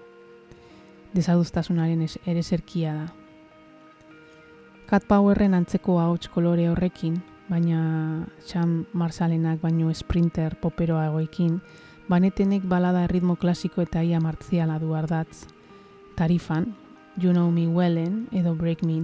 Desaduztasunaren 1.13 2.01
es- 2.03 2.19
ere 2.25 2.43
zerkia 2.43 2.93
da. 2.93 3.07
Cat 4.87 5.03
Powerren 5.07 5.53
antzeko 5.53 5.99
ahots 5.99 6.27
kolore 6.29 6.67
horrekin, 6.69 7.19
baina 7.49 8.27
Sam 8.45 8.85
Marsalenak 8.93 9.61
baino 9.61 9.93
sprinter 9.93 10.55
poperoagoekin, 10.61 11.59
banetenek 12.07 12.63
balada 12.69 13.03
erritmo 13.03 13.35
klasiko 13.35 13.81
eta 13.81 14.03
ia 14.03 14.19
martziala 14.19 14.79
du 14.79 14.93
ardatz. 14.95 15.47
Tarifan, 16.15 16.75
You 17.17 17.31
Know 17.31 17.51
Me 17.51 17.67
Wellen 17.67 18.27
edo 18.31 18.55
Break 18.55 18.83
Me. 18.83 19.01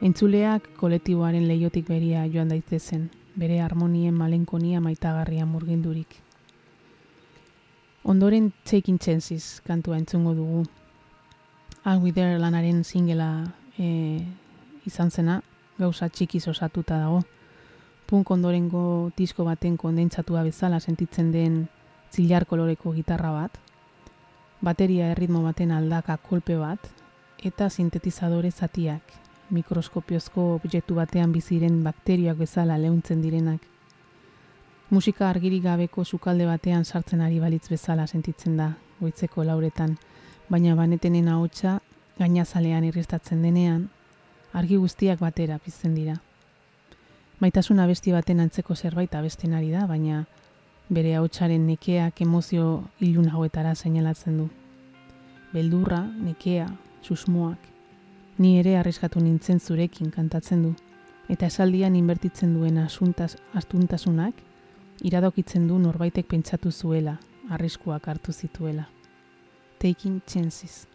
Entzuleak 0.00 0.68
kolektiboaren 0.80 1.46
leiotik 1.46 1.86
beria 1.88 2.24
joan 2.26 2.48
daitezen, 2.48 3.10
bere 3.36 3.60
harmonien 3.60 4.14
malenkonia 4.14 4.80
maitagarria 4.80 5.46
murgindurik. 5.46 6.16
Ondoren 8.02 8.52
Taking 8.64 8.98
Chances 8.98 9.60
kantua 9.66 9.98
entzungo 9.98 10.34
dugu. 10.34 10.64
All 11.84 12.02
We 12.02 12.12
There 12.12 12.38
lanaren 12.38 12.82
singela 12.84 13.54
e, 13.78 14.24
izan 14.86 15.10
zena, 15.10 15.42
gauza 15.78 16.08
txikiz 16.08 16.48
osatuta 16.48 16.98
dago. 16.98 17.22
Punk 18.12 18.28
ondorengo 18.28 19.10
disko 19.16 19.46
baten 19.46 19.78
kondentsatua 19.80 20.42
bezala 20.44 20.80
sentitzen 20.80 21.30
den 21.32 21.54
zilar 22.12 22.44
koloreko 22.44 22.90
gitarra 22.92 23.30
bat, 23.32 23.54
bateria 24.60 25.06
erritmo 25.14 25.40
baten 25.40 25.70
aldaka 25.72 26.18
kolpe 26.20 26.58
bat, 26.60 26.90
eta 27.40 27.70
sintetizadore 27.70 28.50
zatiak, 28.50 29.14
mikroskopiozko 29.48 30.44
objektu 30.58 30.98
batean 30.98 31.32
biziren 31.32 31.78
bakterioak 31.86 32.36
bezala 32.42 32.76
leuntzen 32.82 33.22
direnak. 33.24 33.64
Musika 34.90 35.30
argirik 35.30 35.62
gabeko 35.64 36.04
sukalde 36.04 36.44
batean 36.50 36.84
sartzen 36.84 37.22
ari 37.24 37.40
balitz 37.40 37.70
bezala 37.70 38.04
sentitzen 38.06 38.58
da, 38.60 38.74
goitzeko 39.00 39.46
lauretan, 39.48 39.96
baina 40.50 40.76
banetenen 40.76 41.32
ahotsa 41.32 41.78
gainazalean 42.18 42.84
irristatzen 42.90 43.40
denean, 43.40 43.88
argi 44.52 44.76
guztiak 44.76 45.24
batera 45.24 45.56
pizten 45.58 45.96
dira. 45.96 46.18
Maitasun 47.42 47.80
abesti 47.82 48.12
baten 48.14 48.38
antzeko 48.38 48.76
zerbait 48.76 49.14
abesten 49.18 49.54
ari 49.58 49.72
da, 49.74 49.88
baina 49.90 50.20
bere 50.94 51.16
ahotsaren 51.18 51.64
nekeak 51.66 52.20
emozio 52.22 52.66
ilun 53.02 53.32
hauetara 53.34 53.72
seinalatzen 53.74 54.36
du. 54.38 54.46
Beldurra, 55.50 55.98
nekea, 56.22 56.68
susmoak, 57.02 57.58
ni 58.38 58.52
ere 58.60 58.76
arriskatu 58.78 59.20
nintzen 59.20 59.58
zurekin 59.58 60.14
kantatzen 60.14 60.62
du, 60.62 60.70
eta 61.28 61.50
esaldian 61.50 61.98
inbertitzen 61.98 62.54
duen 62.54 62.78
asuntaz, 62.78 63.34
astuntasunak, 63.58 64.38
iradokitzen 65.02 65.66
du 65.66 65.82
norbaitek 65.82 66.30
pentsatu 66.30 66.70
zuela, 66.70 67.18
arriskuak 67.50 68.06
hartu 68.06 68.32
zituela. 68.32 68.86
Taking 69.82 70.22
chances. 70.30 70.91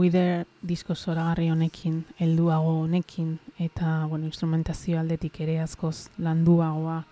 Wither 0.00 0.46
disko 0.64 0.94
zoragarri 0.94 1.50
honekin, 1.52 2.06
helduago 2.16 2.70
honekin, 2.86 3.34
eta 3.60 4.06
bueno, 4.08 4.24
instrumentazio 4.24 4.96
aldetik 4.96 5.42
ere 5.44 5.58
askoz 5.60 6.08
landuagoa 6.16 7.02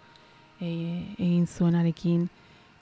e, 0.57 0.71
egin 1.19 1.45
zuenarekin, 1.47 2.23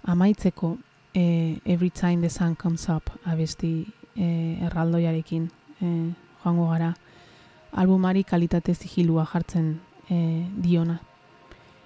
amaitzeko 0.05 0.77
e, 1.13 1.59
Every 1.65 1.91
Time 1.91 2.23
the 2.23 2.31
Sun 2.31 2.55
Comes 2.55 2.87
Up 2.89 3.11
abesti 3.25 3.73
e, 4.15 4.29
erraldoiarekin 4.69 5.51
e, 5.81 5.91
joango 6.45 6.71
gara, 6.71 6.95
albumari 7.73 8.23
kalitate 8.23 8.77
zigilua 8.79 9.27
jartzen 9.27 9.81
e, 10.09 10.47
diona. 10.63 11.01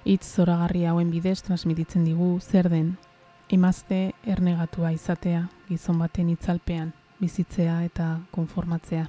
Itz 0.05 0.27
zoragarri 0.37 0.85
hauen 0.85 1.09
bidez 1.09 1.41
transmititzen 1.49 2.05
digu 2.05 2.35
zer 2.43 2.69
den, 2.69 2.99
emazte 3.49 4.11
ernegatua 4.27 4.93
izatea 4.93 5.47
gizon 5.73 6.05
baten 6.05 6.29
itzalpean 6.37 6.99
bizitzea 7.21 7.83
eta 7.85 8.19
konformatzea. 8.33 9.07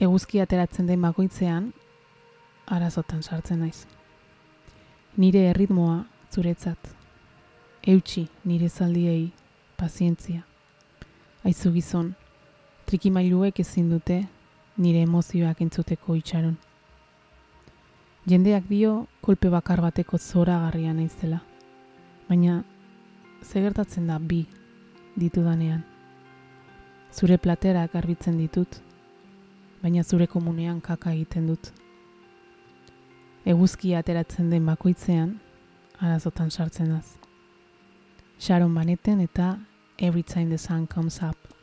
Eguzki 0.00 0.40
ateratzen 0.40 0.86
den 0.88 1.02
bakoitzean, 1.02 1.72
arazotan 2.66 3.22
sartzen 3.22 3.60
naiz. 3.64 3.86
Nire 5.16 5.42
erritmoa 5.50 6.04
zuretzat. 6.32 6.94
Eutxi 7.82 8.28
nire 8.44 8.68
zaldiei 8.68 9.30
pazientzia. 9.76 10.44
Aizu 11.44 11.72
gizon, 11.72 12.14
trikimailuek 12.86 13.60
ezin 13.64 13.90
dute 13.90 14.22
nire 14.76 15.04
emozioak 15.08 15.60
entzuteko 15.64 16.16
itxaron. 16.20 16.56
Jendeak 18.28 18.68
dio 18.68 19.06
kolpe 19.24 19.48
bakar 19.48 19.80
bateko 19.80 20.18
zoragarria 20.18 20.92
naizela. 20.92 21.40
Baina, 22.28 22.62
zegertatzen 23.42 24.06
da 24.06 24.18
bi 24.18 24.44
ditudanean. 25.16 25.89
Zure 27.12 27.38
platerak 27.38 27.92
garbitzen 27.92 28.38
ditut, 28.38 28.80
baina 29.82 30.02
zure 30.02 30.26
komunean 30.26 30.80
kaka 30.80 31.12
egiten 31.12 31.48
dut. 31.50 31.72
Eguzkia 33.44 33.98
ateratzen 33.98 34.50
den 34.50 34.66
bakoitzean, 34.66 35.38
arazotan 35.98 36.50
sartzen 36.50 36.92
az. 36.92 37.16
Sharon 38.38 38.74
Baneten 38.74 39.20
eta 39.20 39.58
Every 39.98 40.22
Time 40.22 40.48
the 40.48 40.58
Sun 40.58 40.86
Comes 40.86 41.20
Up. 41.22 41.59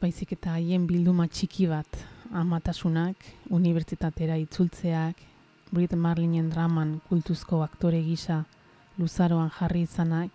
Baizik 0.00 0.32
eta 0.32 0.54
haien 0.56 0.86
bilduma 0.88 1.26
txiki 1.28 1.66
bat, 1.68 1.98
amatasunak, 2.32 3.16
unibertsitatera 3.52 4.38
itzultzeak, 4.40 5.26
Brit 5.70 5.92
Marlinen 5.92 6.48
draman 6.50 6.96
kultuzko 7.08 7.60
aktore 7.62 8.00
gisa 8.02 8.40
luzaroan 8.98 9.50
jarri 9.58 9.84
izanak, 9.86 10.30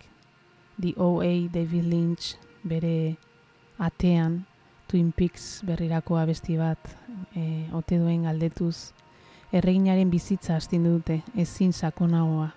The 0.78 0.94
OA 0.96 1.48
David 1.52 1.84
Lynch 1.90 2.36
bere 2.62 3.16
atean, 3.78 4.44
Twin 4.86 5.10
Peaks 5.12 5.62
berrirako 5.66 6.16
abesti 6.20 6.56
bat 6.56 6.78
e, 7.34 7.66
ote 7.74 7.98
duen 7.98 8.22
galdetuz, 8.28 8.92
erreginaren 9.52 10.10
bizitza 10.10 10.56
astindu 10.56 10.96
dute, 10.98 11.20
ezin 11.34 11.72
sakonagoa. 11.72 12.52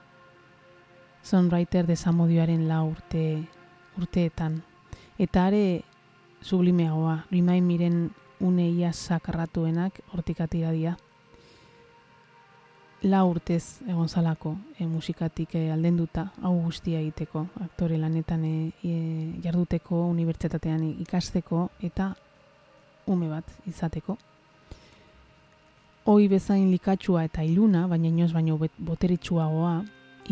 Songwriter 1.23 1.87
desamodioaren 1.89 2.67
la 2.69 2.83
urte, 2.85 3.23
urteetan. 3.97 4.61
Eta 5.19 5.49
are 5.49 5.81
sublimeagoa, 6.41 7.25
Remind 7.31 7.67
miren 7.67 8.09
uneia 8.39 8.93
sakarratuenak 8.93 9.99
hortik 10.13 10.41
atira 10.41 10.71
dira. 10.71 10.95
La 13.01 13.23
urtez 13.23 13.79
egon 13.87 14.09
zalako 14.09 14.57
e, 14.77 14.85
musikatik 14.85 15.53
e, 15.55 15.69
aldenduta, 15.71 16.33
hau 16.43 16.57
guztia 16.65 16.99
egiteko, 16.99 17.45
aktore 17.63 17.97
lanetan 17.97 18.43
e, 18.43 18.71
e, 18.83 18.95
jarduteko, 19.43 20.01
unibertsitatean 20.11 20.83
ikasteko 21.05 21.69
eta 21.79 22.09
ume 23.07 23.29
bat 23.31 23.47
izateko. 23.71 24.17
Hoi 26.11 26.27
bezain 26.27 26.67
likatsua 26.71 27.23
eta 27.23 27.43
iluna, 27.43 27.85
baina 27.87 28.09
inoz 28.09 28.33
baino 28.33 28.57
boteretsuagoa, 28.59 29.73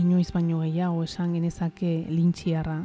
inoiz 0.01 0.31
baino 0.33 0.59
gehiago 0.65 1.03
esan 1.07 1.33
genezake 1.37 1.91
lintxiarra, 2.09 2.81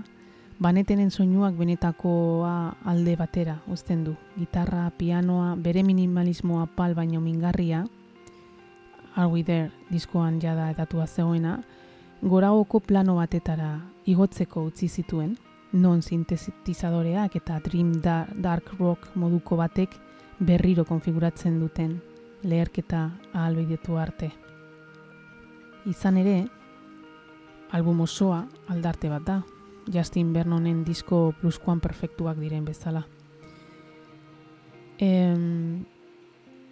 banetenen 0.62 1.10
soinuak 1.10 1.56
benetakoa 1.58 2.76
alde 2.86 3.16
batera 3.18 3.58
uzten 3.66 4.04
du. 4.04 4.14
Gitarra, 4.38 4.90
pianoa, 4.98 5.54
bere 5.56 5.82
minimalismoa 5.82 6.66
pal 6.76 6.94
baino 6.94 7.20
mingarria, 7.20 7.84
Are 9.14 9.28
We 9.28 9.42
There 9.44 9.70
diskoan 9.90 10.40
jada 10.40 10.70
edatua 10.70 11.06
zegoena, 11.06 11.58
goragoko 12.22 12.80
plano 12.80 13.16
batetara 13.18 13.80
igotzeko 14.06 14.62
utzi 14.70 14.88
zituen, 14.88 15.36
non 15.72 16.00
sintetizadoreak 16.02 17.36
eta 17.36 17.58
Dream 17.60 17.92
Da- 18.00 18.26
Dark 18.34 18.72
Rock 18.78 19.10
moduko 19.14 19.56
batek 19.56 19.90
berriro 20.38 20.84
konfiguratzen 20.84 21.58
duten 21.60 22.00
leherketa 22.42 23.10
ahalbidetu 23.32 23.98
arte. 23.98 24.30
Izan 25.86 26.16
ere, 26.16 26.46
album 27.70 28.00
osoa 28.00 28.46
aldarte 28.68 29.08
bat 29.10 29.22
da, 29.26 29.42
Justin 29.90 30.32
Vernonen 30.32 30.84
disko 30.84 31.32
pluskuan 31.40 31.80
perfektuak 31.80 32.38
diren 32.38 32.64
bezala. 32.64 33.06
Em, 34.98 35.84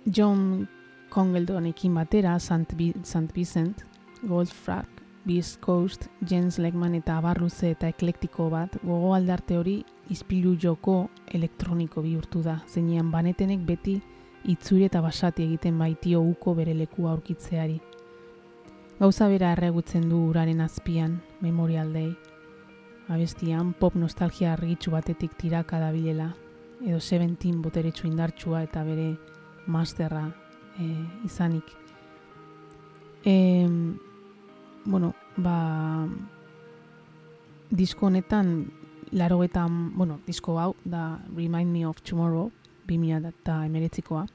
John 0.07 0.69
Congeldonekin 1.11 1.95
batera. 1.95 2.37
Bi- 2.77 2.95
St. 3.03 3.33
Vincent, 3.35 3.83
Goldfrack, 4.23 4.89
Beast 5.25 5.61
Coast, 5.61 6.07
Jens 6.29 6.59
Legman 6.59 6.95
eta 6.95 7.19
abarluze 7.19 7.71
eta 7.71 7.89
eklektiko 7.89 8.49
bat, 8.51 8.79
gogo 8.83 9.15
aldarte 9.15 9.59
hori 9.59 9.85
izpilu 10.11 10.57
joko 10.57 11.09
elektroniko 11.27 12.03
bihurtu 12.03 12.43
da, 12.43 12.63
zeinean 12.67 13.11
banetenek 13.11 13.61
beti 13.67 14.01
itzuri 14.45 14.85
eta 14.85 15.01
basati 15.01 15.43
egiten 15.45 15.79
baitio 15.79 16.23
uko 16.23 16.55
bere 16.55 16.75
lekua 16.75 17.11
aurkitzeari. 17.13 17.81
Gauza 18.99 19.29
bera 19.29 19.53
erregutzen 19.53 20.09
du 20.09 20.17
uraren 20.31 20.61
azpian, 20.61 21.21
Memorial 21.41 21.93
Day. 21.93 22.17
Abestian 23.11 23.73
pop 23.75 23.97
nostalgia 23.99 24.53
argitsu 24.55 24.93
batetik 24.95 25.35
tiraka 25.35 25.81
dabilela, 25.83 26.29
edo 26.87 27.01
Seventeen 27.01 27.61
boteretsu 27.63 28.07
indartsua 28.07 28.63
eta 28.63 28.85
bere 28.87 29.17
masterra 29.67 30.29
e, 30.79 30.87
izanik. 31.27 31.73
E, 33.25 33.67
bueno, 34.85 35.15
ba, 35.37 36.07
disko 37.71 38.07
honetan, 38.07 38.71
laro 39.11 39.43
eta, 39.43 39.67
bueno, 39.69 40.21
disko 40.27 40.61
hau, 40.61 40.75
da 40.85 41.19
Remind 41.35 41.73
Me 41.73 41.87
of 41.87 42.03
Tomorrow, 42.03 42.53
2000 42.87 43.27
eta 43.35 43.65
emeretzikoa. 43.67 44.27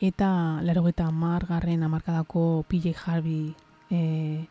Eta 0.00 0.60
laro 0.62 0.88
eta 0.88 1.08
garren 1.48 1.82
amarkadako 1.82 2.64
PJ 2.68 2.94
Harvey 3.06 3.54
e, 3.90 4.46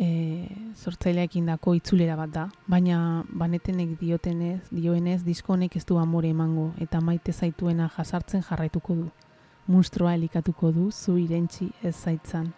e, 0.00 0.48
sortzaileekin 0.74 1.50
dako 1.50 1.74
itzulera 1.76 2.16
bat 2.16 2.30
da, 2.32 2.46
baina 2.66 3.22
banetenek 3.28 3.98
diotenez, 4.00 4.62
dioenez 4.72 5.20
disko 5.26 5.52
honek 5.54 5.76
ez 5.76 5.84
du 5.86 5.98
amore 6.00 6.30
emango 6.32 6.70
eta 6.80 7.02
maite 7.04 7.32
zaituena 7.32 7.90
jasartzen 7.96 8.42
jarraituko 8.46 8.96
du. 9.02 9.10
Munstroa 9.70 10.14
elikatuko 10.16 10.72
du 10.72 10.90
zu 10.90 11.18
irentzi 11.20 11.68
ez 11.82 11.94
zaitzan. 11.94 12.48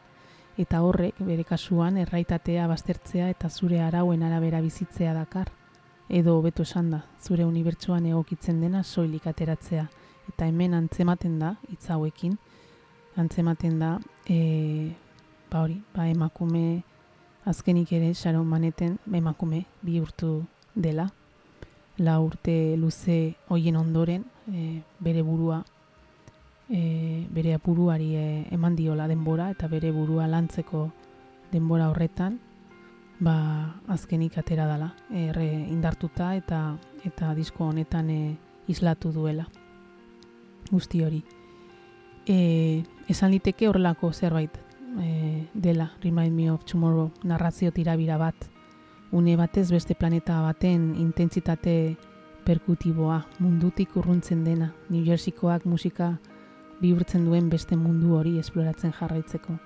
Eta 0.57 0.83
horrek 0.85 1.19
bere 1.19 1.45
kasuan 1.45 1.99
erraitatea 1.99 2.69
baztertzea 2.71 3.29
eta 3.33 3.51
zure 3.51 3.81
arauen 3.83 4.23
arabera 4.23 4.61
bizitzea 4.61 5.13
dakar. 5.17 5.51
Edo 6.09 6.37
hobeto 6.39 6.63
esan 6.63 6.91
da, 6.93 7.03
zure 7.21 7.45
unibertsuan 7.45 8.07
egokitzen 8.07 8.61
dena 8.61 8.83
soilik 8.83 9.27
ateratzea. 9.27 9.89
Eta 10.29 10.47
hemen 10.47 10.75
antzematen 10.75 11.39
da, 11.41 11.57
hitz 11.69 11.89
hauekin, 11.91 12.37
antzematen 13.17 13.79
da, 13.81 13.97
e, 14.29 14.93
ba 15.51 15.65
hori, 15.65 15.81
ba 15.95 16.07
emakume 16.09 16.83
azkenik 17.45 17.93
ere 17.93 18.15
Sharon 18.15 18.47
Maneten 18.47 18.99
emakume 19.13 19.67
bihurtu 19.83 20.47
dela. 20.75 21.11
La 21.99 22.19
urte 22.21 22.77
luze 22.77 23.35
hoien 23.49 23.77
ondoren 23.77 24.25
e, 24.51 24.83
bere 24.99 25.23
burua 25.23 25.63
e, 26.71 27.27
bere 27.31 27.59
buruari 27.59 28.15
e, 28.17 28.47
eman 28.51 28.77
diola 28.77 29.09
denbora 29.09 29.51
eta 29.51 29.69
bere 29.69 29.93
burua 29.93 30.27
lantzeko 30.27 30.91
denbora 31.53 31.91
horretan 31.91 32.41
ba 33.21 33.77
azkenik 33.89 34.39
atera 34.39 34.67
dela. 34.67 34.95
Erre 35.11 35.47
indartuta 35.69 36.35
eta 36.37 36.79
eta 37.05 37.35
disko 37.35 37.69
honetan 37.69 38.11
e, 38.11 38.37
islatu 38.69 39.13
duela. 39.13 39.49
Guzti 40.71 41.03
hori. 41.05 41.23
E, 42.27 42.83
esan 43.09 43.33
liteke 43.35 43.69
horrelako 43.69 44.13
zerbait 44.13 44.72
e, 45.01 45.49
dela 45.55 45.93
Remind 46.03 46.35
Me 46.35 46.51
of 46.51 46.65
Tomorrow 46.65 47.11
narrazio 47.23 47.73
tirabira 47.73 48.19
bat. 48.19 48.35
Une 49.13 49.37
batez 49.37 49.71
beste 49.71 49.95
planeta 49.95 50.41
baten 50.41 50.95
intentsitate 50.97 51.97
perkutiboa 52.45 53.27
mundutik 53.39 53.97
urruntzen 53.97 54.45
dena. 54.45 54.73
New 54.89 55.05
Jerseykoak 55.05 55.65
musika 55.65 56.19
bihurtzen 56.81 57.25
duen 57.27 57.49
beste 57.51 57.77
mundu 57.77 58.17
hori 58.19 58.39
esploratzen 58.39 58.93
jarraitzeko. 58.93 59.59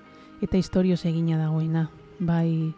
Eta 0.43 0.57
historioz 0.57 1.05
egina 1.07 1.39
dagoena. 1.39 1.89
Bai 2.19 2.73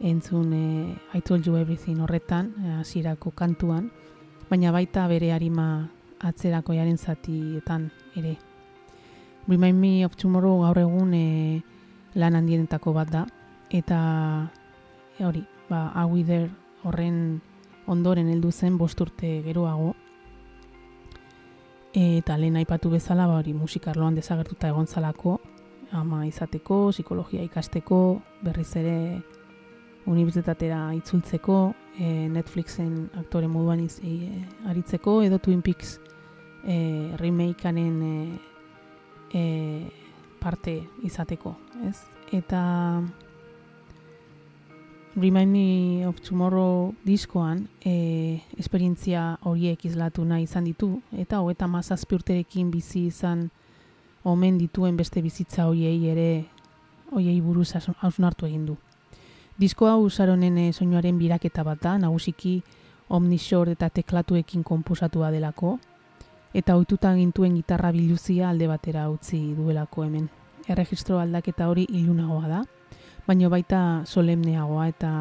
entzun 0.00 0.52
e, 0.52 0.96
I 1.14 1.20
told 1.20 1.46
you 1.46 1.56
everything 1.56 2.00
horretan 2.00 2.54
eh, 2.64 2.76
hasierako 2.80 3.30
kantuan 3.36 3.90
baina 4.50 4.72
baita 4.72 5.06
bere 5.06 5.32
arima 5.32 5.90
atzerako 6.18 6.74
jaren 6.74 6.98
zatietan 6.98 7.90
ere. 8.16 8.36
Remind 9.46 9.78
Me 9.78 10.04
of 10.04 10.16
Tomorrow 10.16 10.60
gaur 10.64 10.78
egun 10.78 11.14
e, 11.14 11.62
lan 12.14 12.34
handienetako 12.34 12.92
bat 12.92 13.10
da. 13.10 13.26
Eta 13.70 14.00
e, 15.18 15.24
hori, 15.24 15.44
ba, 15.68 15.92
There 16.26 16.50
horren 16.82 17.40
ondoren 17.86 18.28
heldu 18.28 18.50
zen 18.50 18.78
bost 18.78 19.00
urte 19.00 19.42
geroago. 19.44 19.94
Eta 21.94 22.36
lehen 22.38 22.56
aipatu 22.56 22.90
bezala 22.90 23.26
ba 23.26 23.40
hori 23.40 23.52
musikarloan 23.52 24.14
desagertuta 24.14 24.68
egon 24.68 24.86
zalako. 24.86 25.40
Ama 25.92 26.24
izateko, 26.26 26.90
psikologia 26.92 27.42
ikasteko, 27.42 28.20
berriz 28.42 28.76
ere 28.76 29.20
unibertsitatera 30.06 30.92
itzultzeko, 30.94 31.56
e, 31.98 32.28
Netflixen 32.30 33.10
aktore 33.18 33.48
moduan 33.48 33.82
iz, 33.82 33.98
e, 34.02 34.28
aritzeko, 34.70 35.20
edo 35.26 35.38
Twin 35.42 35.62
Peaks 35.62 35.98
e, 36.64 37.10
remakeanen 37.18 38.02
e, 38.06 38.38
e, 39.34 39.42
parte 40.40 40.80
izateko, 41.06 41.54
ez? 41.88 41.96
Eta 42.32 43.02
Remind 45.16 45.50
Me 45.52 46.06
of 46.06 46.20
Tomorrow 46.20 46.94
diskoan 47.04 47.68
e, 47.84 48.40
esperientzia 48.58 49.38
horiek 49.42 49.84
izlatu 49.84 50.24
nahi 50.24 50.44
izan 50.46 50.64
ditu, 50.64 51.00
eta 51.12 51.40
hogeita 51.42 51.66
mazazpi 51.66 52.14
urterekin 52.14 52.70
bizi 52.70 53.08
izan 53.08 53.48
omen 54.22 54.58
dituen 54.58 54.96
beste 54.96 55.22
bizitza 55.22 55.66
hoiei 55.66 56.06
ere 56.12 56.28
hoiei 57.10 57.40
buruz 57.40 57.72
haus- 57.74 57.96
hausnartu 57.98 58.46
egin 58.46 58.66
du. 58.66 58.76
Disko 59.58 59.88
hau 59.90 60.08
Saronen 60.08 60.56
eh, 60.58 60.72
soinuaren 60.72 61.18
biraketa 61.18 61.64
bat 61.66 61.82
da, 61.82 61.98
nagusiki 61.98 62.60
omnishore 63.10 63.72
eta 63.72 63.90
teklatuekin 63.90 64.62
konposatua 64.62 65.32
delako, 65.34 65.78
eta 66.54 66.76
ohituta 66.76 67.14
gintuen 67.14 67.54
gitarra 67.54 67.92
biluzia 67.94 68.50
alde 68.50 68.66
batera 68.66 69.08
utzi 69.10 69.54
duelako 69.54 70.04
hemen. 70.04 70.28
Erregistro 70.68 71.18
aldaketa 71.18 71.68
hori 71.68 71.86
ilunagoa 71.88 72.48
da, 72.48 72.62
baina 73.26 73.48
baita 73.48 74.02
solemneagoa 74.06 74.88
eta 74.90 75.12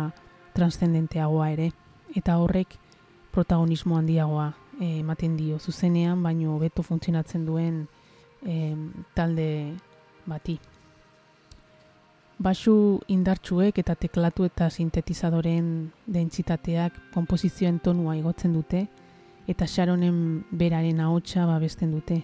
transcendenteagoa 0.53 1.51
ere, 1.51 1.71
eta 2.15 2.37
horrek 2.41 2.75
protagonismo 3.31 3.97
handiagoa 3.97 4.51
eh, 4.79 4.99
ematen 4.99 5.37
dio 5.37 5.59
zuzenean, 5.59 6.23
baino 6.23 6.55
hobeto 6.55 6.83
funtzionatzen 6.83 7.45
duen 7.45 7.87
eh, 8.45 8.75
talde 9.13 9.75
bati. 10.25 10.59
Basu 12.39 13.01
indartsuek 13.11 13.77
eta 13.81 13.95
teklatu 13.99 14.45
eta 14.47 14.69
sintetizadoren 14.69 15.91
dentsitateak 16.07 16.95
konposizioen 17.13 17.81
tonua 17.83 18.15
igotzen 18.15 18.53
dute 18.55 18.85
eta 19.49 19.65
Sharonen 19.65 20.45
beraren 20.51 20.99
ahotsa 21.01 21.47
babesten 21.49 21.91
dute. 21.91 22.21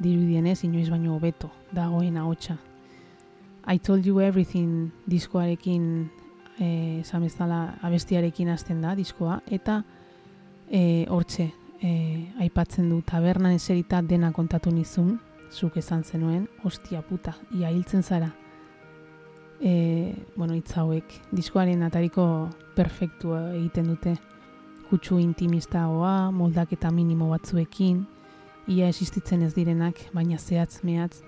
Dirudienez 0.00 0.64
inoiz 0.64 0.88
baino 0.90 1.14
hobeto 1.14 1.50
dagoen 1.72 2.16
ahotsa. 2.16 2.56
I 3.66 3.78
told 3.78 4.06
you 4.06 4.20
everything 4.20 4.90
diskoarekin 5.06 6.10
eh 6.58 7.02
bezala 7.20 7.78
abestiarekin 7.82 8.48
hasten 8.48 8.80
da 8.80 8.94
diskoa 8.94 9.42
eta 9.46 9.84
eh 10.70 11.06
hortxe 11.08 11.52
eh 11.82 12.32
aipatzen 12.40 12.88
du 12.88 13.02
tabernan 13.02 13.52
eserita 13.52 14.02
dena 14.02 14.32
kontatu 14.32 14.70
nizun, 14.70 15.20
zuk 15.50 15.76
esan 15.76 16.04
zenuen, 16.04 16.48
ostia 16.64 17.02
puta, 17.02 17.36
ia 17.52 17.70
hiltzen 17.70 18.02
zara. 18.02 18.32
E, 19.60 20.14
bueno, 20.36 20.54
hitz 20.54 20.76
hauek, 20.76 21.04
diskoaren 21.30 21.82
atariko 21.82 22.48
perfektua 22.74 23.52
egiten 23.54 23.86
dute. 23.86 24.16
Kutsu 24.88 25.18
intimistagoa, 25.18 26.30
moldaketa 26.30 26.90
minimo 26.92 27.30
batzuekin, 27.30 28.04
ia 28.68 28.88
existitzen 28.88 29.42
ez 29.42 29.54
direnak, 29.56 29.98
baina 30.14 30.38
zehatz 30.38 30.82
mehatz 30.84 31.22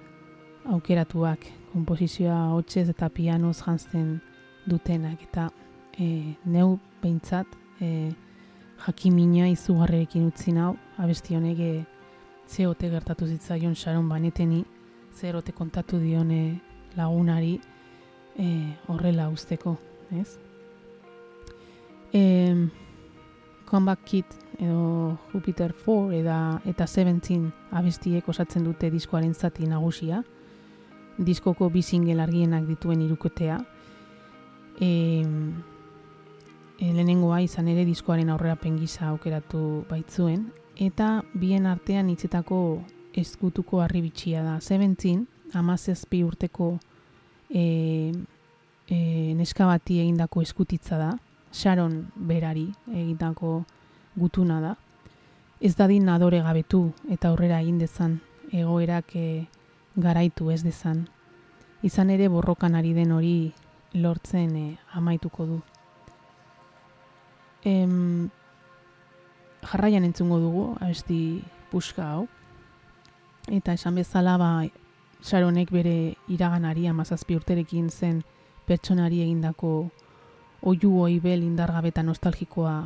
aukeratuak, 0.73 1.45
komposizioa 1.73 2.53
hotxez 2.55 2.89
eta 2.93 3.09
pianoz 3.13 3.59
jantzen 3.63 4.21
dutenak, 4.67 5.23
eta 5.29 5.49
e, 5.99 6.37
neu 6.45 6.79
behintzat 7.03 7.47
e, 7.81 8.13
jakimina 8.87 9.49
izugarrerekin 9.53 10.27
utzi 10.31 10.55
nau, 10.57 10.75
abesti 10.99 11.37
honek 11.37 11.61
e, 11.61 11.75
zeote 12.49 12.91
gertatu 12.91 13.27
zitzaion 13.27 13.75
Sharon 13.75 14.09
Baneteni, 14.09 14.65
zerote 15.17 15.53
kontatu 15.53 15.99
dione 16.01 16.59
lagunari 16.97 17.57
e, 18.39 18.49
horrela 18.89 19.29
usteko, 19.33 19.77
ez? 20.13 20.37
E, 22.13 22.23
Comeback 23.67 24.05
Kid 24.05 24.25
edo 24.59 25.19
Jupiter 25.33 25.75
4 25.75 26.21
eta, 26.21 26.61
eta 26.65 26.87
17 26.87 27.51
abestiek 27.77 28.29
osatzen 28.29 28.65
dute 28.65 28.91
diskoaren 28.91 29.35
zati 29.35 29.67
nagusia, 29.67 30.23
diskoko 31.19 31.69
bi 31.71 31.83
single 31.83 32.23
argienak 32.23 32.67
dituen 32.69 33.03
irukotea, 33.03 33.59
e, 34.81 34.91
e, 36.79 36.93
lehenengoa 36.93 37.41
izan 37.45 37.69
ere 37.73 37.85
diskoaren 37.89 38.31
aurrerapen 38.31 38.79
gisa 38.81 39.11
aukeratu 39.11 39.85
baitzuen, 39.91 40.47
eta 40.77 41.23
bien 41.35 41.67
artean 41.67 42.11
hitzetako 42.13 42.61
eskutuko 43.17 43.81
arribitxia 43.81 44.43
da. 44.45 44.59
Sebentzin, 44.61 45.27
amazazpi 45.57 46.23
urteko 46.25 46.75
e, 47.49 48.13
e, 48.89 48.99
neska 49.37 49.67
bati 49.67 50.01
egindako 50.03 50.43
eskutitza 50.45 50.99
da, 51.01 51.15
Sharon 51.57 52.13
berari 52.15 52.67
egindako 52.93 53.65
gutuna 54.15 54.61
da. 54.61 54.77
Ez 55.61 55.75
dadin 55.77 56.09
adore 56.13 56.43
gabetu 56.45 56.91
eta 57.09 57.31
aurrera 57.31 57.63
egin 57.65 57.79
dezan, 57.81 58.19
egoerak 58.53 59.15
e, 59.17 59.47
garaitu 59.97 60.51
ez 60.53 60.63
dezan. 60.63 61.07
Izan 61.83 62.11
ere 62.11 62.29
borrokan 62.29 62.77
ari 62.77 62.93
den 62.93 63.13
hori 63.13 63.53
lortzen 63.95 64.57
e, 64.57 64.67
amaituko 64.93 65.47
du. 65.47 65.61
Em, 67.65 68.29
jarraian 69.65 70.05
entzungo 70.05 70.39
dugu, 70.39 70.67
abesti 70.81 71.43
puska 71.71 72.11
hau. 72.13 72.27
Eta 73.49 73.73
esan 73.73 73.97
bezala, 73.97 74.37
ba, 74.37 74.51
Sharonek 75.25 75.73
bere 75.73 76.17
iraganari 76.29 76.85
amazazpi 76.87 77.35
urterekin 77.35 77.89
zen 77.91 78.21
pertsonari 78.67 79.23
egindako 79.25 79.89
oiu 80.67 80.93
oibel 81.01 81.45
indargabe 81.47 81.93
eta 81.95 82.03
nostalgikoa 82.03 82.77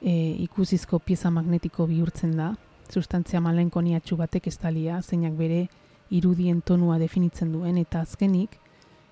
e, 0.00 0.12
ikusizko 0.44 1.00
pieza 1.02 1.30
magnetiko 1.30 1.86
bihurtzen 1.90 2.36
da. 2.38 2.52
Sustantzia 2.92 3.40
malenkoniatxu 3.40 4.16
batek 4.20 4.46
estalia, 4.50 5.00
zeinak 5.02 5.34
bere 5.38 5.66
irudien 6.12 6.60
tonua 6.60 6.98
definitzen 7.00 7.52
duen, 7.54 7.78
eta 7.80 8.02
azkenik 8.04 8.58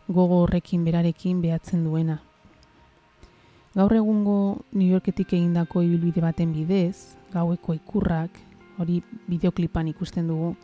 gogo 0.09 0.43
horrekin 0.43 0.85
berarekin 0.85 1.41
behatzen 1.43 1.85
duena. 1.87 2.21
Gaur 3.75 3.95
egungo 3.95 4.65
New 4.73 4.89
Yorketik 4.91 5.33
egindako 5.37 5.85
ibilbide 5.87 6.23
baten 6.25 6.53
bidez, 6.53 7.17
gaueko 7.33 7.75
ikurrak, 7.79 8.35
hori 8.79 8.99
bideoklipan 9.29 9.89
ikusten 9.93 10.27
dugu, 10.27 10.55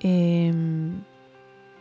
e, 0.00 0.50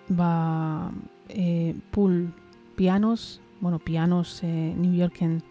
ba, 0.10 0.92
e, 1.30 1.74
pool 1.92 2.28
pianos, 2.76 3.40
bueno, 3.62 3.80
pianos 3.80 4.44
e, 4.44 4.48
New 4.48 4.94
Yorken 4.94 5.44